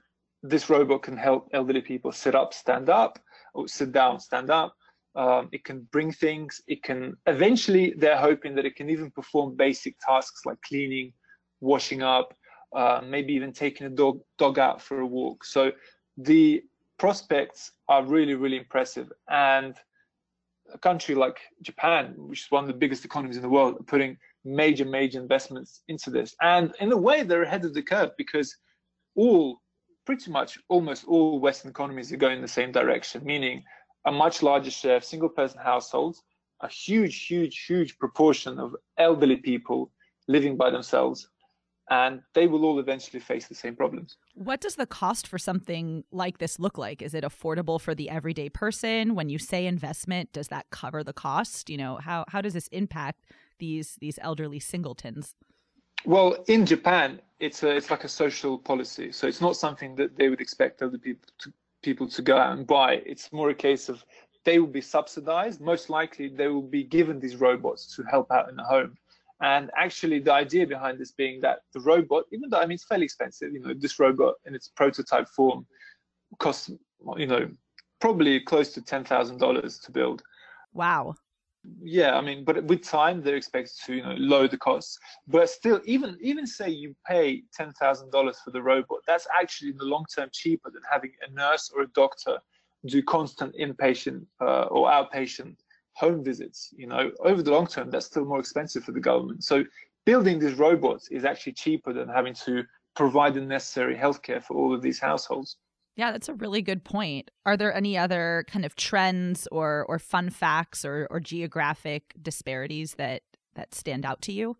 this 0.42 0.70
robot 0.70 1.04
can 1.04 1.18
help 1.18 1.50
elderly 1.52 1.82
people 1.82 2.14
sit 2.14 2.36
up, 2.36 2.54
stand 2.54 2.88
up, 2.90 3.20
or 3.54 3.68
sit 3.68 3.92
down, 3.92 4.22
stand 4.22 4.50
up. 4.50 4.74
Um, 5.16 5.50
it 5.52 5.66
can 5.66 5.82
bring 5.92 6.14
things. 6.14 6.62
It 6.68 6.84
can 6.84 7.18
eventually, 7.28 7.94
they're 7.98 8.16
hoping 8.30 8.56
that 8.56 8.66
it 8.66 8.78
can 8.78 8.90
even 8.90 9.12
perform 9.12 9.58
basic 9.58 9.98
tasks 10.00 10.46
like 10.46 10.62
cleaning, 10.62 11.12
washing 11.60 12.02
up, 12.02 12.34
uh, 12.74 13.02
maybe 13.06 13.34
even 13.34 13.52
taking 13.52 13.86
a 13.86 13.90
dog 13.90 14.22
dog 14.38 14.58
out 14.58 14.82
for 14.82 15.02
a 15.02 15.06
walk. 15.06 15.44
So 15.44 15.74
the 16.16 16.64
prospects 16.98 17.72
are 17.90 18.06
really, 18.06 18.36
really 18.36 18.58
impressive. 18.58 19.12
And 19.30 19.76
a 20.74 20.78
country 20.78 21.14
like 21.14 21.40
Japan, 21.62 22.14
which 22.16 22.44
is 22.46 22.52
one 22.52 22.64
of 22.64 22.70
the 22.70 22.82
biggest 22.84 23.04
economies 23.04 23.36
in 23.36 23.42
the 23.42 23.50
world, 23.50 23.76
are 23.82 23.84
putting 23.84 24.18
major, 24.46 24.86
major 24.86 25.20
investments 25.20 25.82
into 25.88 26.10
this. 26.10 26.36
And 26.42 26.74
in 26.80 26.92
a 26.92 26.98
way, 26.98 27.24
they're 27.24 27.44
ahead 27.44 27.66
of 27.66 27.74
the 27.74 27.82
curve 27.82 28.12
because 28.18 28.56
all, 29.16 29.62
pretty 30.06 30.32
much 30.32 30.58
almost 30.70 31.06
all 31.08 31.40
Western 31.40 31.72
economies 31.72 32.12
are 32.12 32.18
going 32.18 32.38
in 32.38 32.42
the 32.42 32.48
same 32.48 32.72
direction, 32.72 33.24
meaning 33.24 33.64
a 34.06 34.12
much 34.12 34.42
larger 34.42 34.72
share 34.72 34.98
of 34.98 35.04
single 35.04 35.30
person 35.30 35.60
households, 35.62 36.24
a 36.62 36.68
huge, 36.68 37.26
huge, 37.26 37.66
huge 37.68 37.98
proportion 37.98 38.60
of 38.60 38.76
elderly 38.98 39.38
people 39.38 39.92
living 40.28 40.58
by 40.58 40.70
themselves. 40.70 41.28
And 41.92 42.22
they 42.36 42.46
will 42.46 42.66
all 42.66 42.80
eventually 42.80 43.20
face 43.20 43.48
the 43.48 43.56
same 43.56 43.76
problems. 43.76 44.18
What 44.36 44.62
does 44.62 44.76
the 44.76 44.86
cost 44.86 45.26
for 45.26 45.40
something 45.40 46.04
like 46.12 46.38
this 46.38 46.60
look 46.60 46.78
like? 46.78 47.02
Is 47.02 47.16
it 47.16 47.24
affordable 47.24 47.82
for 47.82 47.96
the 47.96 48.12
everyday 48.12 48.48
person? 48.48 49.16
When 49.16 49.28
you 49.28 49.40
say 49.40 49.66
investment, 49.66 50.32
does 50.32 50.50
that 50.50 50.70
cover 50.70 51.04
the 51.04 51.14
cost? 51.14 51.68
You 51.68 51.78
know, 51.78 51.98
how, 51.98 52.26
how 52.28 52.42
does 52.42 52.54
this 52.54 52.68
impact 52.68 53.26
these 53.60 53.98
these 54.00 54.18
elderly 54.22 54.60
singletons? 54.60 55.36
Well, 56.06 56.44
in 56.48 56.66
Japan, 56.66 57.22
it's 57.40 57.64
a, 57.64 57.76
it's 57.76 57.92
like 57.92 58.04
a 58.04 58.10
social 58.10 58.58
policy, 58.58 59.12
so 59.12 59.28
it's 59.28 59.42
not 59.42 59.56
something 59.56 59.96
that 59.96 60.18
they 60.18 60.30
would 60.30 60.42
expect 60.42 60.82
other 60.82 60.98
people 60.98 61.30
to 61.40 61.54
people 61.82 62.08
to 62.10 62.22
go 62.22 62.38
out 62.38 62.58
and 62.58 62.68
buy. 62.68 63.02
It's 63.06 63.32
more 63.32 63.50
a 63.50 63.56
case 63.56 63.90
of 63.90 64.04
they 64.46 64.60
will 64.60 64.68
be 64.68 64.82
subsidized. 64.82 65.62
Most 65.62 65.90
likely, 65.90 66.30
they 66.30 66.48
will 66.48 66.62
be 66.62 66.84
given 66.84 67.20
these 67.20 67.36
robots 67.36 67.96
to 67.96 68.04
help 68.04 68.32
out 68.32 68.50
in 68.50 68.56
the 68.56 68.64
home. 68.64 68.98
And 69.42 69.72
actually, 69.78 70.20
the 70.20 70.34
idea 70.34 70.68
behind 70.68 71.00
this 71.00 71.12
being 71.12 71.40
that 71.42 71.60
the 71.74 71.80
robot, 71.82 72.26
even 72.32 72.50
though 72.50 72.60
I 72.60 72.66
mean 72.66 72.76
it's 72.76 72.86
fairly 72.86 73.06
expensive, 73.06 73.54
you 73.54 73.60
know, 73.60 73.74
this 73.74 74.00
robot 74.00 74.36
in 74.46 74.56
its 74.56 74.70
prototype 74.70 75.30
form 75.30 75.66
costs, 76.40 76.70
you 77.18 77.28
know, 77.28 77.50
probably 78.00 78.40
close 78.40 78.74
to 78.74 78.82
ten 78.82 79.04
thousand 79.04 79.38
dollars 79.38 79.80
to 79.80 79.92
build. 79.92 80.22
Wow 80.74 81.16
yeah 81.82 82.16
i 82.16 82.22
mean 82.22 82.44
but 82.46 82.64
with 82.66 82.82
time 82.84 83.22
they're 83.22 83.36
expected 83.36 83.74
to 83.86 83.96
you 83.96 84.04
know 84.04 84.16
lower 84.18 84.48
the 84.48 84.58
costs. 84.58 84.98
But 85.28 85.50
still 85.50 85.82
even 85.86 86.18
even 86.22 86.48
say 86.48 86.70
you 86.70 86.96
pay 87.06 87.44
$10000 87.60 88.36
for 88.44 88.52
the 88.52 88.62
robot 88.62 89.00
that's 89.06 89.28
actually 89.40 89.72
in 89.72 89.78
the 89.78 89.86
long 89.86 90.06
term 90.14 90.30
cheaper 90.32 90.72
than 90.72 90.82
having 90.90 91.12
a 91.28 91.32
nurse 91.34 91.72
or 91.76 91.84
a 91.84 91.88
doctor 91.90 92.40
do 92.86 93.04
constant 93.04 93.54
inpatient 93.56 94.26
uh, 94.42 94.64
or 94.66 94.90
outpatient 94.90 95.58
home 95.94 96.24
visits 96.24 96.74
you 96.78 96.88
know. 96.88 97.12
Over 97.20 97.42
the 97.44 97.52
long 97.52 97.68
term 97.68 97.90
that's 97.90 98.06
still 98.06 98.26
more 98.26 98.40
expensive 98.40 98.84
for 98.84 98.94
the 98.94 99.02
government. 99.02 99.44
So 99.44 99.66
building 100.06 100.40
these 100.40 100.54
robots 100.54 101.10
is 101.10 101.26
actually 101.26 101.54
cheaper 101.54 101.92
than 101.92 102.08
having 102.08 102.34
to 102.46 102.64
provide 102.96 103.34
the 103.34 103.42
necessary 103.42 103.96
healthcare 103.96 104.42
for 104.42 104.56
all 104.56 104.74
of 104.74 104.82
these 104.82 105.00
households 105.00 105.58
yeah, 106.00 106.14
that's 106.14 106.30
a 106.30 106.34
really 106.34 106.62
good 106.62 106.86
point. 106.86 107.30
Are 107.46 107.58
there 107.58 107.76
any 107.76 107.98
other 107.98 108.46
kind 108.48 108.64
of 108.64 108.78
trends 108.78 109.50
or 109.52 109.86
or 109.90 110.00
fun 110.00 110.30
facts 110.30 110.86
or 110.86 111.08
or 111.12 111.20
geographic 111.20 112.14
disparities 112.22 112.94
that 112.94 113.24
that 113.56 113.76
stand 113.76 114.06
out 114.06 114.22
to 114.22 114.32
you? 114.32 114.56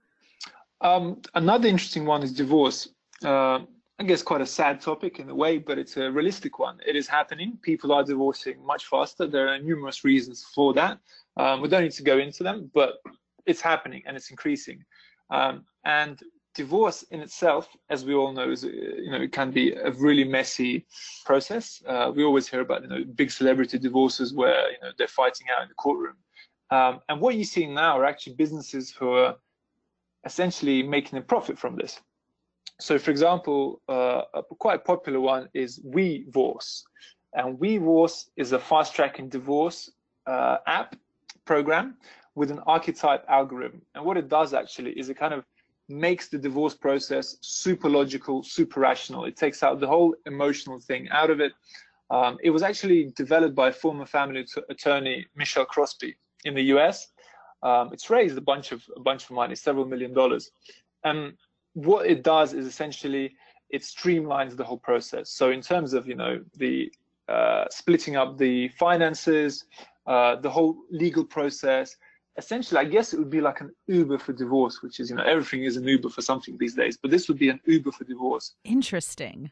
Um, 0.82 1.22
another 1.36 1.70
interesting 1.70 2.06
one 2.06 2.24
is 2.24 2.34
divorce. 2.34 2.90
Uh, 3.24 3.60
I 4.00 4.04
guess 4.06 4.22
quite 4.22 4.42
a 4.42 4.46
sad 4.46 4.82
topic 4.82 5.20
in 5.20 5.30
a 5.30 5.36
way, 5.36 5.58
but 5.60 5.80
it's 5.80 5.96
a 5.96 6.12
realistic 6.12 6.60
one. 6.60 6.78
It 6.86 6.98
is 6.98 7.08
happening. 7.08 7.58
People 7.62 7.94
are 7.94 8.04
divorcing 8.04 8.66
much 8.66 8.88
faster. 8.88 9.26
There 9.26 9.48
are 9.48 9.60
numerous 9.60 10.04
reasons 10.04 10.46
for 10.54 10.74
that. 10.74 11.00
Um, 11.38 11.62
we 11.62 11.70
don't 11.70 11.84
need 11.84 11.94
to 11.94 12.04
go 12.04 12.18
into 12.18 12.44
them, 12.44 12.70
but 12.74 12.96
it's 13.46 13.62
happening 13.62 14.04
and 14.06 14.18
it's 14.18 14.30
increasing. 14.30 14.84
Um, 15.30 15.64
and 15.86 16.20
divorce 16.56 17.04
in 17.04 17.20
itself, 17.22 17.70
as 17.90 18.06
we 18.06 18.14
all 18.14 18.32
know, 18.34 18.52
is 18.52 18.64
you 18.64 19.12
know 19.12 19.22
it 19.22 19.32
can 19.32 19.52
be 19.52 19.74
a 19.74 19.92
really 19.92 20.24
messy 20.24 20.86
process. 21.26 21.82
Uh, 21.88 22.12
we 22.14 22.24
always 22.24 22.48
hear 22.48 22.62
about 22.62 22.82
you 22.82 22.88
know 22.88 23.04
big 23.16 23.32
celebrity 23.32 23.78
divorces 23.78 24.34
where 24.34 24.72
you 24.72 24.78
know 24.82 24.92
they're 24.98 25.08
fighting 25.08 25.48
out 25.56 25.64
in 25.64 25.70
the 25.70 25.76
courtroom, 25.76 26.16
um, 26.72 27.00
and 27.10 27.20
what 27.22 27.36
you're 27.36 27.44
seeing 27.44 27.74
now 27.74 27.98
are 28.00 28.06
actually 28.06 28.34
businesses 28.34 28.92
who 28.92 29.12
are 29.14 29.36
essentially 30.26 30.84
making 30.84 31.18
a 31.18 31.22
profit 31.22 31.58
from 31.58 31.76
this. 31.76 32.02
so, 32.80 32.98
for 33.00 33.12
example, 33.12 33.82
uh, 33.90 34.22
a 34.34 34.44
quite 34.44 34.84
popular 34.86 35.20
one 35.20 35.50
is 35.54 35.80
WeVorce. 35.80 36.84
And 37.34 37.58
WeVorce 37.60 38.30
is 38.38 38.52
a 38.54 38.60
fast 38.60 38.96
tracking 38.96 39.30
divorce 39.30 39.92
uh, 40.26 40.58
app 40.68 40.96
program 41.46 41.98
with 42.36 42.52
an 42.52 42.60
archetype 42.66 43.24
algorithm. 43.28 43.82
And 43.96 44.04
what 44.06 44.18
it 44.18 44.30
does 44.30 44.54
actually 44.54 44.92
is 44.92 45.10
it 45.10 45.16
kind 45.16 45.34
of 45.34 45.44
makes 45.90 46.28
the 46.30 46.38
divorce 46.38 46.76
process 46.76 47.38
super 47.42 47.90
logical, 47.90 48.44
super 48.44 48.80
rational. 48.80 49.26
It 49.26 49.36
takes 49.36 49.64
out 49.64 49.80
the 49.80 49.88
whole 49.88 50.16
emotional 50.26 50.80
thing 50.80 51.10
out 51.10 51.30
of 51.30 51.40
it. 51.40 51.54
Um, 52.12 52.38
it 52.44 52.52
was 52.52 52.64
actually 52.64 53.12
developed 53.16 53.56
by 53.56 53.72
former 53.72 54.06
family 54.06 54.46
attorney 54.70 55.28
Michelle 55.36 55.66
Crosby 55.66 56.16
in 56.46 56.54
the 56.54 56.64
US. 56.76 57.08
Um, 57.62 57.90
it's 57.92 58.10
raised 58.10 58.38
a 58.38 58.42
bunch 58.42 58.72
of 58.72 58.84
a 58.96 59.00
bunch 59.00 59.26
of 59.26 59.32
money, 59.32 59.56
several 59.56 59.86
million 59.86 60.14
dollars. 60.14 60.52
And 61.04 61.34
what 61.74 62.06
it 62.06 62.24
does 62.24 62.54
is 62.54 62.66
essentially 62.66 63.36
it 63.70 63.82
streamlines 63.82 64.56
the 64.56 64.64
whole 64.64 64.78
process. 64.78 65.30
So 65.32 65.52
in 65.52 65.62
terms 65.62 65.94
of 65.94 66.08
you 66.08 66.16
know 66.16 66.42
the 66.56 66.92
uh, 67.28 67.66
splitting 67.70 68.16
up 68.16 68.38
the 68.38 68.70
finances, 68.70 69.66
uh, 70.08 70.36
the 70.38 70.50
whole 70.50 70.78
legal 70.90 71.24
process, 71.24 71.96
essentially, 72.38 72.80
I 72.80 72.86
guess 72.86 73.14
it 73.14 73.20
would 73.20 73.30
be 73.30 73.42
like 73.42 73.62
an 73.62 73.72
Uber 73.88 74.20
for 74.20 74.34
divorce, 74.34 74.82
which 74.82 75.00
is 75.00 75.10
you 75.10 75.16
know 75.16 75.24
everything 75.24 75.64
is 75.64 75.78
an 75.78 75.84
Uber 75.86 76.10
for 76.10 76.22
something 76.22 76.58
these 76.58 76.76
days, 76.76 76.98
but 77.02 77.12
this 77.12 77.28
would 77.28 77.40
be 77.40 77.50
an 77.50 77.60
Uber 77.66 77.92
for 77.92 78.04
divorce. 78.04 78.56
Interesting. 78.64 79.52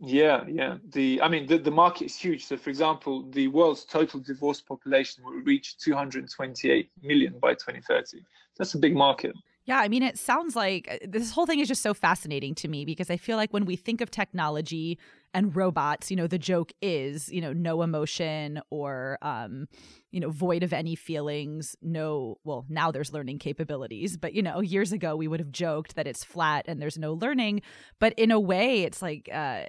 Yeah, 0.00 0.44
yeah. 0.48 0.76
The 0.92 1.22
I 1.22 1.28
mean 1.28 1.46
the, 1.46 1.58
the 1.58 1.70
market 1.70 2.06
is 2.06 2.16
huge. 2.16 2.44
So 2.46 2.56
for 2.56 2.70
example, 2.70 3.22
the 3.30 3.48
world's 3.48 3.84
total 3.84 4.20
divorce 4.20 4.60
population 4.60 5.24
will 5.24 5.40
reach 5.42 5.78
228 5.78 6.90
million 7.02 7.38
by 7.40 7.54
2030. 7.54 8.22
That's 8.58 8.74
a 8.74 8.78
big 8.78 8.94
market. 8.94 9.34
Yeah, 9.66 9.78
I 9.78 9.88
mean, 9.88 10.02
it 10.02 10.18
sounds 10.18 10.54
like 10.54 10.88
uh, 10.90 11.06
this 11.08 11.30
whole 11.30 11.46
thing 11.46 11.58
is 11.58 11.68
just 11.68 11.82
so 11.82 11.94
fascinating 11.94 12.54
to 12.56 12.68
me 12.68 12.84
because 12.84 13.08
I 13.08 13.16
feel 13.16 13.38
like 13.38 13.52
when 13.52 13.64
we 13.64 13.76
think 13.76 14.02
of 14.02 14.10
technology 14.10 14.98
and 15.32 15.56
robots, 15.56 16.10
you 16.10 16.16
know, 16.18 16.26
the 16.26 16.38
joke 16.38 16.72
is, 16.82 17.30
you 17.32 17.40
know, 17.40 17.54
no 17.54 17.80
emotion 17.80 18.60
or, 18.70 19.16
um, 19.22 19.66
you 20.10 20.20
know, 20.20 20.28
void 20.28 20.62
of 20.62 20.74
any 20.74 20.94
feelings, 20.94 21.76
no, 21.80 22.36
well, 22.44 22.66
now 22.68 22.90
there's 22.90 23.12
learning 23.12 23.38
capabilities, 23.38 24.18
but, 24.18 24.34
you 24.34 24.42
know, 24.42 24.60
years 24.60 24.92
ago 24.92 25.16
we 25.16 25.26
would 25.26 25.40
have 25.40 25.50
joked 25.50 25.96
that 25.96 26.06
it's 26.06 26.22
flat 26.22 26.66
and 26.68 26.80
there's 26.80 26.98
no 26.98 27.14
learning. 27.14 27.62
But 27.98 28.12
in 28.18 28.30
a 28.30 28.38
way, 28.38 28.82
it's 28.82 29.00
like, 29.00 29.30
uh, 29.32 29.64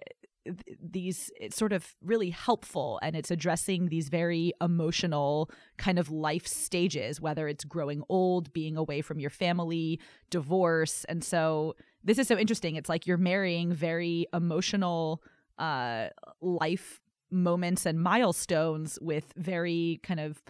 these 0.81 1.31
it's 1.39 1.55
sort 1.55 1.73
of 1.73 1.95
really 2.03 2.29
helpful 2.29 2.99
and 3.01 3.15
it's 3.15 3.31
addressing 3.31 3.88
these 3.88 4.10
very 4.10 4.53
emotional 4.62 5.49
kind 5.77 5.97
of 5.97 6.12
life 6.12 6.45
stages 6.45 7.19
whether 7.19 7.47
it's 7.47 7.63
growing 7.63 8.03
old 8.10 8.53
being 8.53 8.77
away 8.77 9.01
from 9.01 9.19
your 9.19 9.29
family 9.29 9.99
divorce 10.29 11.03
and 11.05 11.23
so 11.23 11.75
this 12.05 12.19
is 12.19 12.27
so 12.27 12.38
interesting. 12.38 12.75
It's 12.75 12.88
like 12.88 13.08
you're 13.08 13.17
marrying 13.17 13.73
very 13.73 14.27
emotional 14.34 15.21
uh 15.58 16.08
life 16.41 17.01
moments 17.31 17.86
and 17.86 17.99
milestones 17.99 18.99
with 19.01 19.34
very 19.36 19.99
kind 20.03 20.19
of 20.19 20.41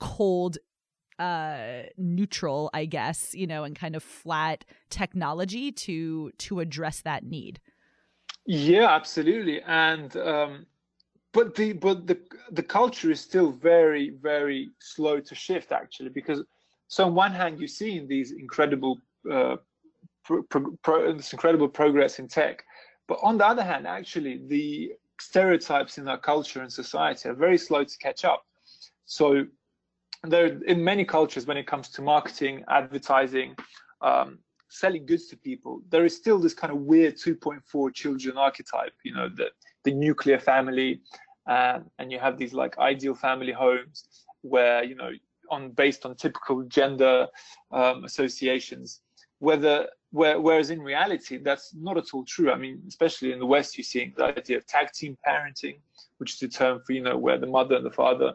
cold 0.00 0.58
uh 1.20 1.82
neutral 1.96 2.68
i 2.74 2.84
guess 2.84 3.34
you 3.34 3.46
know 3.46 3.62
and 3.62 3.76
kind 3.76 3.94
of 3.94 4.02
flat 4.02 4.64
technology 4.90 5.70
to 5.70 6.32
to 6.38 6.58
address 6.58 7.02
that 7.02 7.24
need 7.24 7.60
yeah, 8.48 8.88
absolutely. 8.88 9.60
And 9.60 10.16
um, 10.16 10.66
but 11.34 11.54
the 11.54 11.74
but 11.74 12.06
the 12.06 12.18
the 12.50 12.62
culture 12.62 13.10
is 13.10 13.20
still 13.20 13.52
very 13.52 14.14
very 14.22 14.70
slow 14.80 15.20
to 15.20 15.34
shift 15.34 15.70
actually 15.70 16.08
because 16.08 16.42
so 16.88 17.04
on 17.04 17.14
one 17.14 17.32
hand 17.32 17.58
you're 17.58 17.68
seeing 17.68 18.08
these 18.08 18.32
incredible 18.32 19.02
uh, 19.30 19.56
pro, 20.24 20.42
pro, 20.44 20.78
pro, 20.82 21.12
this 21.12 21.34
incredible 21.34 21.68
progress 21.68 22.18
in 22.18 22.26
tech, 22.26 22.64
but 23.06 23.18
on 23.22 23.36
the 23.36 23.46
other 23.46 23.62
hand 23.62 23.86
actually 23.86 24.40
the 24.48 24.92
stereotypes 25.20 25.98
in 25.98 26.08
our 26.08 26.16
culture 26.18 26.62
and 26.62 26.72
society 26.72 27.28
are 27.28 27.34
very 27.34 27.58
slow 27.58 27.84
to 27.84 27.98
catch 27.98 28.24
up. 28.24 28.46
So 29.04 29.44
there 30.22 30.46
in 30.64 30.82
many 30.82 31.04
cultures 31.04 31.44
when 31.44 31.58
it 31.58 31.66
comes 31.66 31.90
to 31.90 32.00
marketing, 32.00 32.64
advertising, 32.70 33.56
um, 34.00 34.38
selling 34.68 35.06
goods 35.06 35.26
to 35.28 35.36
people, 35.36 35.80
there 35.90 36.04
is 36.04 36.16
still 36.16 36.38
this 36.38 36.54
kind 36.54 36.72
of 36.72 36.80
weird 36.80 37.16
2.4 37.16 37.94
children 37.94 38.36
archetype, 38.36 38.92
you 39.04 39.14
know, 39.14 39.28
the, 39.28 39.46
the 39.84 39.92
nuclear 39.92 40.38
family, 40.38 41.00
uh, 41.48 41.80
and 41.98 42.12
you 42.12 42.18
have 42.18 42.36
these 42.38 42.52
like 42.52 42.78
ideal 42.78 43.14
family 43.14 43.52
homes 43.52 44.04
where, 44.42 44.84
you 44.84 44.94
know, 44.94 45.10
on 45.50 45.70
based 45.70 46.04
on 46.04 46.14
typical 46.14 46.62
gender 46.64 47.26
um, 47.72 48.04
associations, 48.04 49.00
whether 49.38 49.88
where, 50.10 50.40
whereas 50.40 50.70
in 50.70 50.80
reality 50.80 51.38
that's 51.38 51.74
not 51.74 51.98
at 51.98 52.12
all 52.12 52.24
true. 52.24 52.50
I 52.50 52.56
mean, 52.56 52.82
especially 52.86 53.32
in 53.32 53.38
the 53.38 53.46
West, 53.46 53.76
you're 53.76 53.84
seeing 53.84 54.12
the 54.16 54.24
idea 54.24 54.58
of 54.58 54.66
tag 54.66 54.92
team 54.92 55.16
parenting, 55.26 55.78
which 56.18 56.34
is 56.34 56.42
a 56.42 56.48
term 56.48 56.80
for 56.86 56.92
you 56.92 57.02
know 57.02 57.16
where 57.16 57.38
the 57.38 57.46
mother 57.46 57.76
and 57.76 57.86
the 57.86 57.90
father 57.90 58.34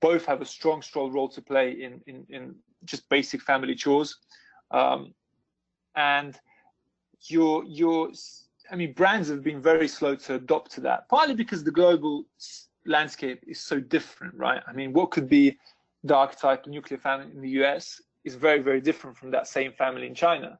both 0.00 0.24
have 0.26 0.40
a 0.40 0.44
strong, 0.44 0.82
strong 0.82 1.12
role 1.12 1.28
to 1.28 1.42
play 1.42 1.70
in 1.70 2.00
in, 2.06 2.26
in 2.28 2.54
just 2.84 3.08
basic 3.08 3.42
family 3.42 3.74
chores. 3.74 4.18
Um, 4.70 5.14
and 5.96 6.38
your 7.28 7.64
your 7.64 8.10
I 8.70 8.76
mean, 8.76 8.92
brands 8.94 9.28
have 9.28 9.42
been 9.42 9.60
very 9.60 9.88
slow 9.88 10.14
to 10.14 10.36
adopt 10.36 10.72
to 10.72 10.80
that, 10.82 11.08
partly 11.08 11.34
because 11.34 11.62
the 11.62 11.70
global 11.70 12.24
landscape 12.86 13.44
is 13.46 13.60
so 13.60 13.80
different, 13.80 14.34
right? 14.34 14.62
I 14.66 14.72
mean, 14.72 14.92
what 14.92 15.10
could 15.10 15.28
be 15.28 15.58
the 16.04 16.16
archetype 16.16 16.66
nuclear 16.66 16.98
family 16.98 17.30
in 17.34 17.42
the 17.42 17.50
US 17.62 18.00
is 18.24 18.34
very, 18.34 18.60
very 18.60 18.80
different 18.80 19.16
from 19.16 19.30
that 19.32 19.46
same 19.46 19.72
family 19.72 20.06
in 20.06 20.14
China. 20.14 20.58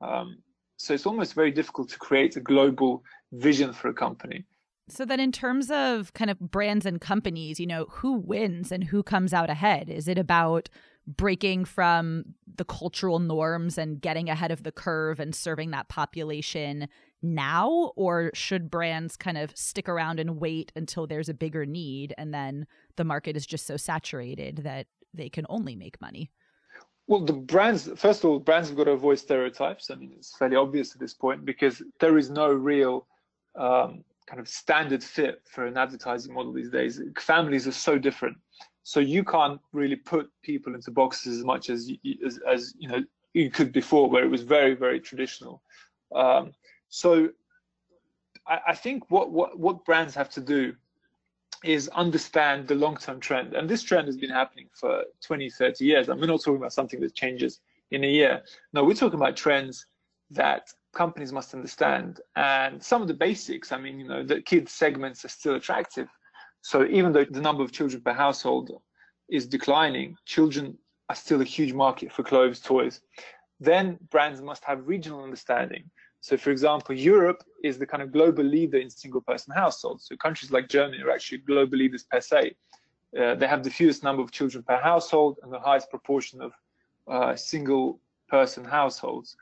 Um, 0.00 0.38
so 0.76 0.92
it's 0.92 1.06
almost 1.06 1.34
very 1.34 1.50
difficult 1.50 1.88
to 1.90 1.98
create 1.98 2.36
a 2.36 2.40
global 2.40 3.04
vision 3.32 3.72
for 3.72 3.88
a 3.88 3.94
company. 3.94 4.44
So 4.88 5.04
then 5.04 5.20
in 5.20 5.30
terms 5.30 5.70
of 5.70 6.12
kind 6.12 6.30
of 6.30 6.38
brands 6.40 6.84
and 6.84 7.00
companies, 7.00 7.60
you 7.60 7.66
know, 7.66 7.86
who 7.88 8.14
wins 8.14 8.72
and 8.72 8.84
who 8.84 9.02
comes 9.02 9.32
out 9.32 9.48
ahead? 9.48 9.88
Is 9.88 10.08
it 10.08 10.18
about 10.18 10.68
breaking 11.06 11.64
from 11.64 12.24
the 12.56 12.64
cultural 12.64 13.18
norms 13.18 13.78
and 13.78 14.00
getting 14.00 14.28
ahead 14.28 14.50
of 14.50 14.62
the 14.62 14.72
curve 14.72 15.18
and 15.18 15.34
serving 15.34 15.70
that 15.70 15.88
population 15.88 16.88
now? 17.22 17.92
Or 17.96 18.30
should 18.34 18.70
brands 18.70 19.16
kind 19.16 19.38
of 19.38 19.56
stick 19.56 19.88
around 19.88 20.20
and 20.20 20.38
wait 20.38 20.72
until 20.76 21.06
there's 21.06 21.28
a 21.28 21.34
bigger 21.34 21.66
need 21.66 22.14
and 22.18 22.32
then 22.32 22.66
the 22.96 23.04
market 23.04 23.36
is 23.36 23.46
just 23.46 23.66
so 23.66 23.76
saturated 23.76 24.58
that 24.64 24.86
they 25.14 25.28
can 25.28 25.46
only 25.48 25.76
make 25.76 26.00
money? 26.00 26.30
Well 27.08 27.24
the 27.24 27.32
brands 27.32 27.90
first 27.96 28.24
of 28.24 28.30
all 28.30 28.38
brands 28.38 28.68
have 28.68 28.78
got 28.78 28.84
to 28.84 28.92
avoid 28.92 29.18
stereotypes. 29.18 29.90
I 29.90 29.96
mean 29.96 30.12
it's 30.16 30.36
fairly 30.36 30.56
obvious 30.56 30.94
at 30.94 31.00
this 31.00 31.14
point 31.14 31.44
because 31.44 31.82
there 31.98 32.16
is 32.16 32.30
no 32.30 32.52
real 32.52 33.06
um, 33.56 34.04
kind 34.26 34.40
of 34.40 34.48
standard 34.48 35.02
fit 35.02 35.42
for 35.44 35.66
an 35.66 35.76
advertising 35.76 36.32
model 36.32 36.52
these 36.52 36.70
days. 36.70 37.00
Families 37.18 37.66
are 37.66 37.72
so 37.72 37.98
different 37.98 38.36
so 38.84 39.00
you 39.00 39.24
can't 39.24 39.60
really 39.72 39.96
put 39.96 40.30
people 40.42 40.74
into 40.74 40.90
boxes 40.90 41.38
as 41.38 41.44
much 41.44 41.70
as 41.70 41.90
as, 42.24 42.38
as 42.48 42.74
you 42.78 42.88
know 42.88 43.02
you 43.32 43.50
could 43.50 43.72
before, 43.72 44.10
where 44.10 44.24
it 44.24 44.30
was 44.30 44.42
very 44.42 44.74
very 44.74 45.00
traditional. 45.00 45.62
Um, 46.14 46.52
so 46.88 47.30
I, 48.46 48.60
I 48.68 48.74
think 48.74 49.10
what 49.10 49.30
what 49.30 49.58
what 49.58 49.84
brands 49.84 50.14
have 50.14 50.30
to 50.30 50.40
do 50.40 50.74
is 51.64 51.88
understand 51.90 52.66
the 52.66 52.74
long-term 52.74 53.20
trend. 53.20 53.54
And 53.54 53.70
this 53.70 53.84
trend 53.84 54.08
has 54.08 54.16
been 54.16 54.30
happening 54.30 54.68
for 54.72 55.04
20 55.20 55.48
30 55.48 55.84
years. 55.84 56.08
And 56.08 56.20
we're 56.20 56.26
not 56.26 56.40
talking 56.40 56.56
about 56.56 56.72
something 56.72 57.00
that 57.00 57.14
changes 57.14 57.60
in 57.92 58.02
a 58.02 58.08
year. 58.08 58.42
No 58.72 58.84
we're 58.84 58.94
talking 58.94 59.20
about 59.20 59.36
trends 59.36 59.86
that 60.30 60.72
companies 60.92 61.32
must 61.32 61.54
understand. 61.54 62.20
And 62.34 62.82
some 62.82 63.00
of 63.00 63.06
the 63.06 63.14
basics 63.14 63.70
i 63.70 63.78
mean 63.78 64.00
you 64.00 64.08
know 64.08 64.24
the 64.24 64.42
kids 64.42 64.72
segments 64.72 65.24
are 65.24 65.28
still 65.28 65.54
attractive 65.54 66.08
so 66.62 66.86
even 66.86 67.12
though 67.12 67.24
the 67.24 67.40
number 67.40 67.62
of 67.62 67.72
children 67.72 68.00
per 68.02 68.12
household 68.12 68.70
is 69.28 69.46
declining, 69.46 70.16
children 70.24 70.78
are 71.08 71.16
still 71.16 71.40
a 71.40 71.44
huge 71.44 71.72
market 71.72 72.12
for 72.12 72.22
clothes, 72.22 72.60
toys. 72.60 73.00
Then 73.60 73.98
brands 74.10 74.40
must 74.40 74.64
have 74.64 74.86
regional 74.86 75.22
understanding. 75.22 75.90
So, 76.20 76.36
for 76.36 76.50
example, 76.50 76.94
Europe 76.94 77.42
is 77.64 77.78
the 77.78 77.86
kind 77.86 78.02
of 78.02 78.12
global 78.12 78.44
leader 78.44 78.78
in 78.78 78.90
single 78.90 79.20
person 79.20 79.52
households. 79.54 80.06
So, 80.06 80.16
countries 80.16 80.52
like 80.52 80.68
Germany 80.68 81.02
are 81.02 81.10
actually 81.10 81.38
global 81.38 81.78
leaders 81.78 82.04
per 82.04 82.20
se. 82.20 82.54
Uh, 83.18 83.34
they 83.34 83.48
have 83.48 83.64
the 83.64 83.70
fewest 83.70 84.04
number 84.04 84.22
of 84.22 84.30
children 84.30 84.62
per 84.62 84.78
household 84.78 85.38
and 85.42 85.52
the 85.52 85.58
highest 85.58 85.90
proportion 85.90 86.40
of 86.40 86.52
uh, 87.08 87.34
single 87.34 88.00
person 88.28 88.64
households. 88.64 89.36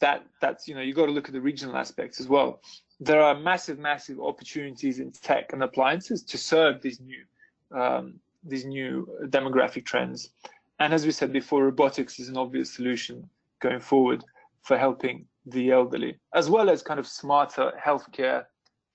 That 0.00 0.26
that's 0.40 0.68
you 0.68 0.74
know 0.74 0.82
you 0.82 0.94
got 0.94 1.06
to 1.06 1.12
look 1.12 1.28
at 1.28 1.32
the 1.32 1.40
regional 1.40 1.76
aspects 1.76 2.20
as 2.20 2.28
well 2.28 2.60
there 3.00 3.22
are 3.22 3.38
massive, 3.38 3.78
massive 3.78 4.20
opportunities 4.20 5.00
in 5.00 5.12
tech 5.12 5.52
and 5.52 5.62
appliances 5.62 6.22
to 6.22 6.38
serve 6.38 6.80
these 6.80 7.00
new 7.00 7.24
um, 7.78 8.14
these 8.44 8.64
new 8.64 9.08
demographic 9.24 9.84
trends. 9.84 10.30
And 10.78 10.94
as 10.94 11.04
we 11.04 11.10
said 11.10 11.32
before, 11.32 11.64
robotics 11.64 12.20
is 12.20 12.28
an 12.28 12.36
obvious 12.36 12.72
solution 12.72 13.28
going 13.60 13.80
forward 13.80 14.22
for 14.62 14.78
helping 14.78 15.26
the 15.46 15.72
elderly, 15.72 16.18
as 16.34 16.48
well 16.48 16.70
as 16.70 16.82
kind 16.82 17.00
of 17.00 17.06
smarter 17.06 17.72
healthcare 17.84 18.44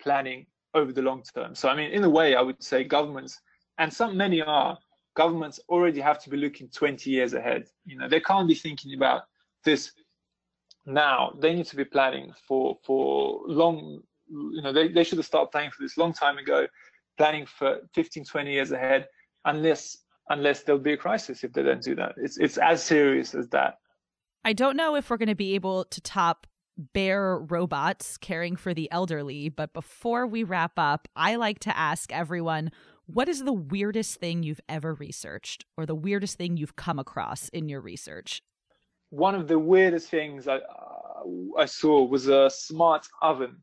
planning 0.01 0.45
over 0.73 0.93
the 0.93 1.01
long 1.01 1.21
term. 1.35 1.53
So, 1.53 1.67
I 1.67 1.75
mean, 1.75 1.91
in 1.91 2.03
a 2.03 2.09
way, 2.09 2.35
I 2.35 2.41
would 2.41 2.63
say 2.63 2.83
governments, 2.83 3.41
and 3.77 3.91
some 3.91 4.15
many 4.15 4.41
are, 4.41 4.77
governments 5.15 5.59
already 5.67 5.99
have 5.99 6.21
to 6.23 6.29
be 6.29 6.37
looking 6.37 6.69
20 6.69 7.09
years 7.09 7.33
ahead. 7.33 7.65
You 7.85 7.97
know, 7.97 8.07
they 8.07 8.21
can't 8.21 8.47
be 8.47 8.55
thinking 8.55 8.93
about 8.93 9.23
this 9.65 9.91
now, 10.85 11.33
they 11.39 11.53
need 11.53 11.67
to 11.67 11.75
be 11.75 11.85
planning 11.85 12.33
for 12.47 12.77
for 12.83 13.41
long. 13.47 14.01
You 14.29 14.61
know, 14.61 14.71
they, 14.71 14.87
they 14.87 15.03
should 15.03 15.17
have 15.17 15.25
started 15.25 15.51
planning 15.51 15.71
for 15.71 15.83
this 15.83 15.97
long 15.97 16.13
time 16.13 16.37
ago, 16.37 16.65
planning 17.17 17.45
for 17.45 17.79
15, 17.93 18.23
20 18.23 18.51
years 18.51 18.71
ahead, 18.71 19.07
unless 19.45 19.97
unless 20.29 20.63
there'll 20.63 20.81
be 20.81 20.93
a 20.93 20.97
crisis 20.97 21.43
if 21.43 21.51
they 21.53 21.63
don't 21.63 21.81
do 21.81 21.95
that. 21.95 22.13
It's 22.17 22.37
it's 22.37 22.57
as 22.57 22.83
serious 22.83 23.35
as 23.35 23.47
that. 23.49 23.75
I 24.43 24.53
don't 24.53 24.75
know 24.75 24.95
if 24.95 25.09
we're 25.09 25.17
going 25.17 25.29
to 25.29 25.35
be 25.35 25.55
able 25.55 25.85
to 25.85 26.01
top 26.01 26.47
bear 26.93 27.37
robots 27.37 28.17
caring 28.17 28.55
for 28.55 28.73
the 28.73 28.89
elderly, 28.91 29.49
but 29.49 29.73
before 29.73 30.25
we 30.25 30.43
wrap 30.43 30.73
up, 30.77 31.07
I 31.15 31.35
like 31.35 31.59
to 31.59 31.77
ask 31.77 32.11
everyone 32.11 32.71
what 33.05 33.27
is 33.27 33.43
the 33.43 33.53
weirdest 33.53 34.19
thing 34.19 34.41
you've 34.41 34.61
ever 34.69 34.93
researched 34.93 35.65
or 35.77 35.85
the 35.85 35.95
weirdest 35.95 36.37
thing 36.37 36.57
you've 36.57 36.77
come 36.77 36.97
across 36.97 37.49
in 37.49 37.67
your 37.67 37.81
research? 37.81 38.41
One 39.11 39.35
of 39.35 39.47
the 39.47 39.59
weirdest 39.59 40.09
things 40.09 40.47
I, 40.47 40.55
uh, 40.55 41.23
I 41.57 41.65
saw 41.65 42.03
was 42.03 42.27
a 42.27 42.49
smart 42.49 43.05
oven, 43.21 43.57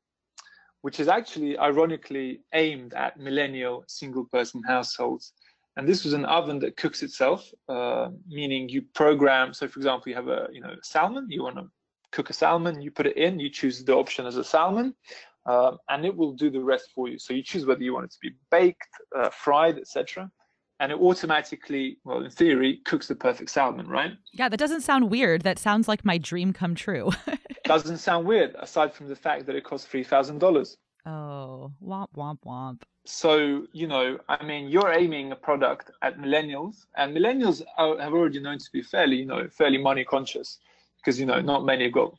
which 0.82 1.00
is 1.00 1.08
actually 1.08 1.58
ironically 1.58 2.42
aimed 2.52 2.94
at 2.94 3.18
millennial 3.18 3.82
single 3.88 4.26
person 4.26 4.62
households. 4.68 5.32
And 5.76 5.88
this 5.88 6.04
was 6.04 6.12
an 6.12 6.26
oven 6.26 6.58
that 6.60 6.76
cooks 6.76 7.02
itself, 7.02 7.50
uh, 7.68 8.10
meaning 8.28 8.68
you 8.68 8.82
program. 8.94 9.54
So, 9.54 9.66
for 9.68 9.78
example, 9.78 10.10
you 10.10 10.16
have 10.16 10.28
a 10.28 10.48
you 10.52 10.60
know 10.60 10.74
salmon. 10.82 11.26
You 11.30 11.44
want 11.44 11.56
to 11.56 11.70
cook 12.12 12.30
a 12.30 12.34
salmon. 12.34 12.82
You 12.82 12.90
put 12.90 13.06
it 13.06 13.16
in. 13.16 13.40
You 13.40 13.48
choose 13.48 13.82
the 13.84 13.94
option 13.94 14.26
as 14.26 14.36
a 14.36 14.44
salmon, 14.44 14.94
um, 15.46 15.78
and 15.88 16.04
it 16.04 16.14
will 16.14 16.32
do 16.32 16.50
the 16.50 16.60
rest 16.60 16.90
for 16.94 17.08
you. 17.08 17.18
So 17.18 17.32
you 17.32 17.42
choose 17.42 17.64
whether 17.64 17.82
you 17.82 17.94
want 17.94 18.06
it 18.06 18.10
to 18.10 18.18
be 18.20 18.34
baked, 18.50 18.88
uh, 19.16 19.30
fried, 19.30 19.78
etc. 19.78 20.30
And 20.80 20.92
it 20.92 20.98
automatically, 20.98 21.98
well, 22.04 22.24
in 22.24 22.30
theory, 22.30 22.80
cooks 22.84 23.08
the 23.08 23.16
perfect 23.16 23.50
salmon, 23.50 23.88
right? 23.88 24.12
Yeah, 24.32 24.48
that 24.48 24.58
doesn't 24.58 24.82
sound 24.82 25.10
weird. 25.10 25.42
That 25.42 25.58
sounds 25.58 25.88
like 25.88 26.04
my 26.04 26.18
dream 26.18 26.52
come 26.52 26.74
true. 26.74 27.10
doesn't 27.64 27.98
sound 27.98 28.26
weird, 28.26 28.54
aside 28.58 28.94
from 28.94 29.08
the 29.08 29.16
fact 29.16 29.46
that 29.46 29.56
it 29.56 29.64
costs 29.64 29.86
three 29.86 30.04
thousand 30.04 30.38
dollars. 30.38 30.76
Oh, 31.06 31.72
womp 31.84 32.08
womp 32.16 32.38
womp. 32.44 32.82
So 33.04 33.66
you 33.72 33.86
know, 33.86 34.18
I 34.28 34.44
mean, 34.44 34.68
you're 34.68 34.92
aiming 34.92 35.32
a 35.32 35.36
product 35.36 35.90
at 36.02 36.18
millennials, 36.18 36.86
and 36.96 37.16
millennials 37.16 37.62
are, 37.76 37.98
have 37.98 38.12
already 38.12 38.40
known 38.40 38.58
to 38.58 38.72
be 38.72 38.82
fairly, 38.82 39.16
you 39.16 39.26
know, 39.26 39.48
fairly 39.48 39.78
money 39.78 40.04
conscious, 40.04 40.58
because 40.96 41.18
you 41.18 41.26
know, 41.26 41.40
not 41.40 41.64
many 41.64 41.84
have 41.84 41.92
got 41.92 42.14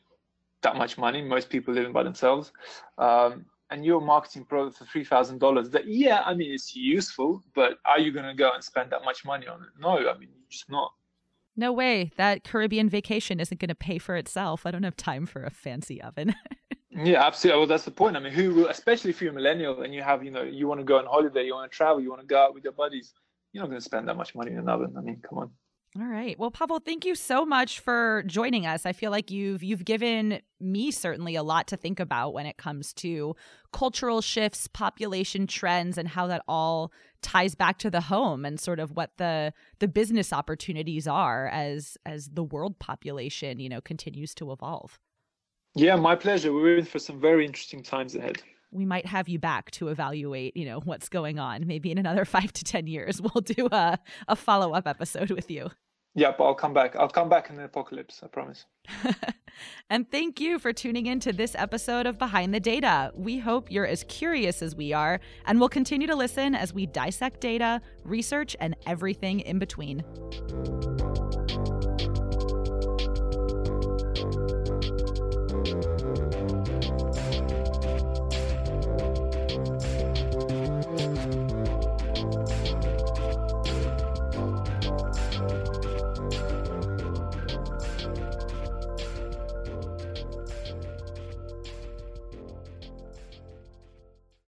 that 0.62 0.76
much 0.76 0.98
money. 0.98 1.22
Most 1.22 1.48
people 1.48 1.72
living 1.74 1.92
by 1.92 2.02
themselves, 2.02 2.52
um, 2.98 3.46
and 3.70 3.84
you're 3.84 4.00
marketing 4.00 4.44
product 4.44 4.78
for 4.78 4.84
three 4.86 5.04
thousand 5.04 5.38
dollars. 5.38 5.70
That 5.70 5.86
yeah, 5.86 6.22
I 6.24 6.34
mean, 6.34 6.52
it's 6.52 6.74
useful, 6.74 7.42
but 7.54 7.78
are 7.84 7.98
you 7.98 8.12
going 8.12 8.26
to 8.26 8.34
go 8.34 8.52
and 8.52 8.62
spend 8.62 8.90
that 8.90 9.04
much 9.04 9.24
money 9.24 9.46
on 9.46 9.62
it? 9.62 9.68
No, 9.78 10.08
I 10.08 10.16
mean, 10.18 10.30
just 10.48 10.70
not. 10.70 10.92
No 11.56 11.72
way. 11.72 12.10
That 12.16 12.44
Caribbean 12.44 12.88
vacation 12.88 13.40
isn't 13.40 13.60
going 13.60 13.68
to 13.68 13.74
pay 13.74 13.98
for 13.98 14.16
itself. 14.16 14.64
I 14.64 14.70
don't 14.70 14.82
have 14.82 14.96
time 14.96 15.26
for 15.26 15.44
a 15.44 15.50
fancy 15.50 16.00
oven. 16.00 16.34
Yeah, 16.92 17.24
absolutely. 17.24 17.60
Well, 17.60 17.66
that's 17.68 17.84
the 17.84 17.92
point. 17.92 18.16
I 18.16 18.20
mean, 18.20 18.32
who 18.32 18.54
will, 18.54 18.68
especially 18.68 19.10
if 19.10 19.22
you're 19.22 19.30
a 19.30 19.34
millennial 19.34 19.82
and 19.82 19.94
you 19.94 20.02
have, 20.02 20.24
you 20.24 20.30
know, 20.30 20.42
you 20.42 20.66
want 20.66 20.80
to 20.80 20.84
go 20.84 20.98
on 20.98 21.06
holiday, 21.06 21.44
you 21.44 21.54
want 21.54 21.70
to 21.70 21.74
travel, 21.74 22.00
you 22.00 22.10
want 22.10 22.20
to 22.20 22.26
go 22.26 22.42
out 22.42 22.52
with 22.52 22.64
your 22.64 22.72
buddies, 22.72 23.14
you're 23.52 23.62
not 23.62 23.68
going 23.68 23.78
to 23.78 23.84
spend 23.84 24.08
that 24.08 24.16
much 24.16 24.34
money 24.34 24.50
in 24.50 24.58
an 24.58 24.68
oven. 24.68 24.94
I 24.98 25.00
mean, 25.00 25.22
come 25.26 25.38
on. 25.38 25.50
All 25.98 26.06
right. 26.06 26.38
Well, 26.38 26.52
Pavel, 26.52 26.78
thank 26.78 27.04
you 27.04 27.16
so 27.16 27.44
much 27.44 27.80
for 27.80 28.22
joining 28.24 28.64
us. 28.64 28.86
I 28.86 28.92
feel 28.92 29.10
like 29.10 29.28
you've 29.28 29.64
you've 29.64 29.84
given 29.84 30.40
me 30.60 30.92
certainly 30.92 31.34
a 31.34 31.42
lot 31.42 31.66
to 31.68 31.76
think 31.76 31.98
about 31.98 32.32
when 32.32 32.46
it 32.46 32.58
comes 32.58 32.92
to 32.94 33.34
cultural 33.72 34.20
shifts, 34.20 34.68
population 34.68 35.48
trends, 35.48 35.98
and 35.98 36.06
how 36.06 36.28
that 36.28 36.42
all 36.46 36.92
ties 37.22 37.56
back 37.56 37.78
to 37.78 37.90
the 37.90 38.02
home 38.02 38.44
and 38.44 38.60
sort 38.60 38.78
of 38.78 38.92
what 38.92 39.10
the 39.16 39.52
the 39.80 39.88
business 39.88 40.32
opportunities 40.32 41.08
are 41.08 41.48
as 41.48 41.96
as 42.06 42.28
the 42.34 42.44
world 42.44 42.78
population, 42.78 43.58
you 43.58 43.68
know, 43.68 43.80
continues 43.80 44.32
to 44.36 44.52
evolve. 44.52 45.00
Yeah, 45.74 45.96
my 45.96 46.14
pleasure. 46.14 46.52
We're 46.52 46.78
in 46.78 46.84
for 46.84 47.00
some 47.00 47.20
very 47.20 47.44
interesting 47.44 47.82
times 47.82 48.14
ahead. 48.14 48.40
We 48.72 48.84
might 48.84 49.06
have 49.06 49.28
you 49.28 49.38
back 49.38 49.70
to 49.72 49.88
evaluate, 49.88 50.56
you 50.56 50.64
know, 50.64 50.80
what's 50.80 51.08
going 51.08 51.38
on. 51.38 51.66
Maybe 51.66 51.90
in 51.90 51.98
another 51.98 52.24
five 52.36 52.52
to 52.52 52.64
ten 52.64 52.86
years, 52.86 53.20
we'll 53.20 53.42
do 53.42 53.68
a, 53.70 53.98
a 54.28 54.36
follow 54.36 54.72
up 54.72 54.86
episode 54.86 55.30
with 55.30 55.50
you. 55.50 55.70
Yep, 56.14 56.40
I'll 56.40 56.54
come 56.54 56.74
back. 56.74 56.96
I'll 56.96 57.08
come 57.08 57.28
back 57.28 57.50
in 57.50 57.56
the 57.56 57.64
apocalypse, 57.64 58.20
I 58.24 58.26
promise. 58.26 58.66
and 59.90 60.10
thank 60.10 60.40
you 60.40 60.58
for 60.58 60.72
tuning 60.72 61.06
in 61.06 61.20
to 61.20 61.32
this 61.32 61.54
episode 61.56 62.04
of 62.06 62.18
Behind 62.18 62.52
the 62.52 62.58
Data. 62.58 63.12
We 63.14 63.38
hope 63.38 63.70
you're 63.70 63.86
as 63.86 64.04
curious 64.08 64.60
as 64.60 64.74
we 64.74 64.92
are, 64.92 65.20
and 65.46 65.60
we'll 65.60 65.68
continue 65.68 66.08
to 66.08 66.16
listen 66.16 66.56
as 66.56 66.74
we 66.74 66.86
dissect 66.86 67.40
data, 67.40 67.80
research, 68.02 68.56
and 68.58 68.74
everything 68.86 69.40
in 69.40 69.60
between. 69.60 70.02